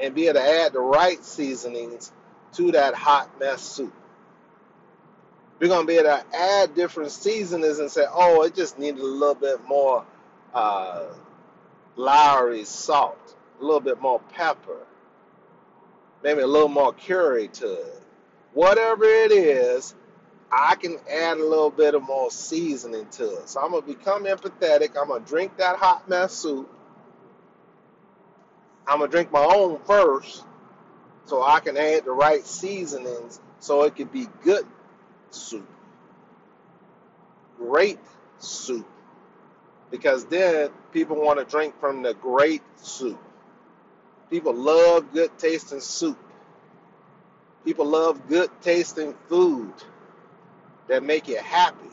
and 0.00 0.14
be 0.14 0.26
able 0.26 0.40
to 0.40 0.42
add 0.42 0.72
the 0.72 0.80
right 0.80 1.22
seasonings 1.24 2.12
to 2.54 2.72
that 2.72 2.94
hot 2.94 3.38
mess 3.38 3.62
soup. 3.62 3.94
We're 5.60 5.68
to 5.68 5.84
be 5.84 5.94
able 5.96 6.04
to 6.04 6.24
add 6.34 6.74
different 6.74 7.10
seasonings 7.12 7.80
and 7.80 7.90
say, 7.90 8.06
oh, 8.10 8.42
it 8.44 8.54
just 8.54 8.78
needed 8.78 9.00
a 9.00 9.06
little 9.06 9.34
bit 9.34 9.62
more 9.68 10.06
uh, 10.54 11.04
Lawry 11.96 12.64
salt, 12.64 13.36
a 13.60 13.62
little 13.62 13.80
bit 13.80 14.00
more 14.00 14.20
pepper, 14.32 14.78
maybe 16.24 16.40
a 16.40 16.46
little 16.46 16.68
more 16.68 16.94
curry 16.94 17.48
to 17.48 17.72
it. 17.74 18.02
Whatever 18.54 19.04
it 19.04 19.32
is, 19.32 19.94
I 20.50 20.76
can 20.76 20.96
add 21.10 21.36
a 21.36 21.44
little 21.44 21.70
bit 21.70 21.94
of 21.94 22.02
more 22.02 22.30
seasoning 22.30 23.06
to 23.12 23.36
it. 23.36 23.50
So 23.50 23.60
I'm 23.60 23.72
to 23.72 23.82
become 23.82 24.24
empathetic. 24.24 24.96
I'm 24.98 25.08
to 25.08 25.20
drink 25.28 25.58
that 25.58 25.76
hot 25.76 26.08
mess 26.08 26.32
soup. 26.32 26.74
I'm 28.86 29.00
to 29.00 29.08
drink 29.08 29.30
my 29.30 29.44
own 29.44 29.78
first 29.84 30.42
so 31.26 31.42
I 31.42 31.60
can 31.60 31.76
add 31.76 32.06
the 32.06 32.12
right 32.12 32.44
seasonings 32.46 33.40
so 33.60 33.82
it 33.82 33.94
can 33.94 34.08
be 34.08 34.26
good 34.42 34.66
soup. 35.34 35.68
Great 37.58 37.98
soup. 38.38 38.86
Because 39.90 40.24
then 40.26 40.70
people 40.92 41.16
want 41.16 41.38
to 41.38 41.44
drink 41.44 41.78
from 41.80 42.02
the 42.02 42.14
great 42.14 42.62
soup. 42.76 43.20
People 44.30 44.54
love 44.54 45.12
good 45.12 45.36
tasting 45.38 45.80
soup. 45.80 46.18
People 47.64 47.86
love 47.86 48.28
good 48.28 48.50
tasting 48.62 49.14
food 49.28 49.72
that 50.88 51.02
make 51.02 51.28
you 51.28 51.36
happy. 51.38 51.88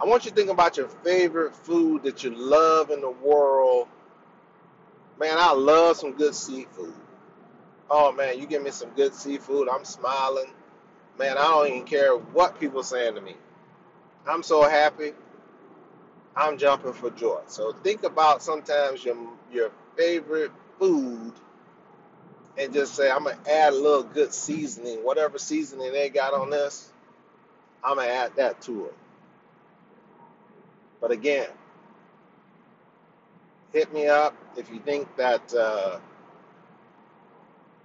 I 0.00 0.04
want 0.04 0.24
you 0.24 0.30
to 0.30 0.36
think 0.36 0.50
about 0.50 0.76
your 0.76 0.88
favorite 0.88 1.54
food 1.54 2.02
that 2.04 2.22
you 2.22 2.30
love 2.30 2.90
in 2.90 3.00
the 3.00 3.10
world. 3.10 3.88
Man, 5.18 5.36
I 5.36 5.52
love 5.52 5.96
some 5.96 6.12
good 6.12 6.34
seafood. 6.34 6.94
Oh 7.90 8.12
man, 8.12 8.38
you 8.38 8.46
give 8.46 8.62
me 8.62 8.70
some 8.70 8.90
good 8.90 9.14
seafood, 9.14 9.68
I'm 9.68 9.84
smiling. 9.84 10.50
Man, 11.18 11.36
I 11.36 11.42
don't 11.42 11.68
even 11.68 11.84
care 11.84 12.16
what 12.16 12.60
people 12.60 12.82
saying 12.82 13.14
to 13.16 13.20
me. 13.20 13.34
I'm 14.28 14.42
so 14.42 14.62
happy. 14.68 15.12
I'm 16.36 16.58
jumping 16.58 16.92
for 16.92 17.10
joy. 17.10 17.40
So 17.48 17.72
think 17.72 18.04
about 18.04 18.42
sometimes 18.42 19.04
your 19.04 19.16
your 19.52 19.70
favorite 19.96 20.52
food 20.78 21.32
and 22.58 22.72
just 22.72 22.94
say 22.94 23.10
I'm 23.10 23.24
gonna 23.24 23.38
add 23.50 23.72
a 23.72 23.76
little 23.76 24.04
good 24.04 24.32
seasoning, 24.32 25.04
whatever 25.04 25.38
seasoning 25.38 25.92
they 25.92 26.08
got 26.08 26.34
on 26.34 26.50
this, 26.50 26.92
I'm 27.82 27.96
gonna 27.96 28.08
add 28.08 28.36
that 28.36 28.60
to 28.62 28.86
it. 28.86 28.94
But 31.00 31.10
again, 31.10 31.48
hit 33.72 33.92
me 33.92 34.06
up 34.08 34.36
if 34.56 34.70
you 34.70 34.80
think 34.80 35.14
that 35.16 35.54
uh, 35.54 35.98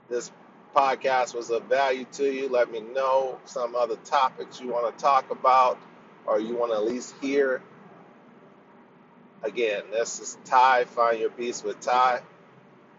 this 0.10 0.32
podcast 0.76 1.36
was 1.36 1.50
of 1.52 1.64
value 1.66 2.06
to 2.14 2.32
you. 2.32 2.50
Let 2.50 2.72
me 2.72 2.82
know 2.82 3.40
some 3.46 3.76
other 3.76 3.98
topics 4.06 4.60
you 4.62 4.70
want 4.70 4.96
to 4.96 5.04
talk 5.04 5.32
about 5.32 5.78
or 6.26 6.40
you 6.40 6.56
want 6.56 6.72
to 6.72 6.78
at 6.78 6.86
least 6.86 7.16
hear 7.22 7.62
Again, 9.44 9.84
this 9.92 10.22
is 10.22 10.38
Ty. 10.46 10.86
Find 10.86 11.20
your 11.20 11.30
beast 11.30 11.66
with 11.66 11.82
Ty. 11.82 12.22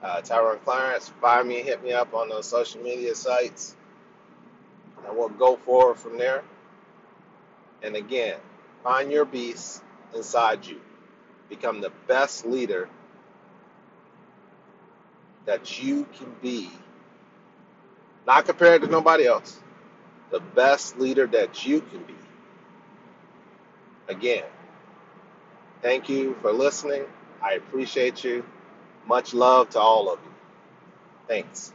Uh, 0.03 0.21
Tyrone 0.21 0.59
Clarence. 0.59 1.09
Find 1.21 1.49
me, 1.49 1.63
hit 1.63 1.83
me 1.83 1.93
up 1.93 2.13
on 2.13 2.29
those 2.29 2.47
social 2.47 2.83
media 2.83 3.15
sites, 3.15 3.75
and 5.07 5.17
we'll 5.17 5.31
go 5.31 5.57
forward 5.57 5.97
from 5.97 6.19
there. 6.19 6.43
And 7.83 7.97
again, 7.97 8.37
find 8.83 9.11
your 9.11 9.25
beast 9.25 9.83
inside 10.15 10.67
you. 10.67 10.83
Become 11.49 11.81
the 11.81 11.93
best 12.07 12.45
leader 12.45 12.91
that 15.47 15.83
you 15.83 16.07
can 16.19 16.35
be, 16.43 16.71
not 18.27 18.47
compared 18.47 18.83
to 18.83 18.89
nobody 18.89 19.27
else. 19.27 19.61
The 20.31 20.41
best 20.41 20.99
leader 20.99 21.27
that 21.29 21.67
you 21.67 21.81
can 21.81 22.03
be. 22.05 22.15
Again, 24.09 24.45
thank 25.83 26.09
you 26.09 26.37
for 26.43 26.53
listening. 26.53 27.05
I 27.43 27.55
appreciate 27.55 28.25
you. 28.25 28.45
Much 29.07 29.35
love 29.35 29.71
to 29.71 29.81
all 29.81 30.13
of 30.13 30.21
you. 30.25 30.33
Thanks. 31.29 31.73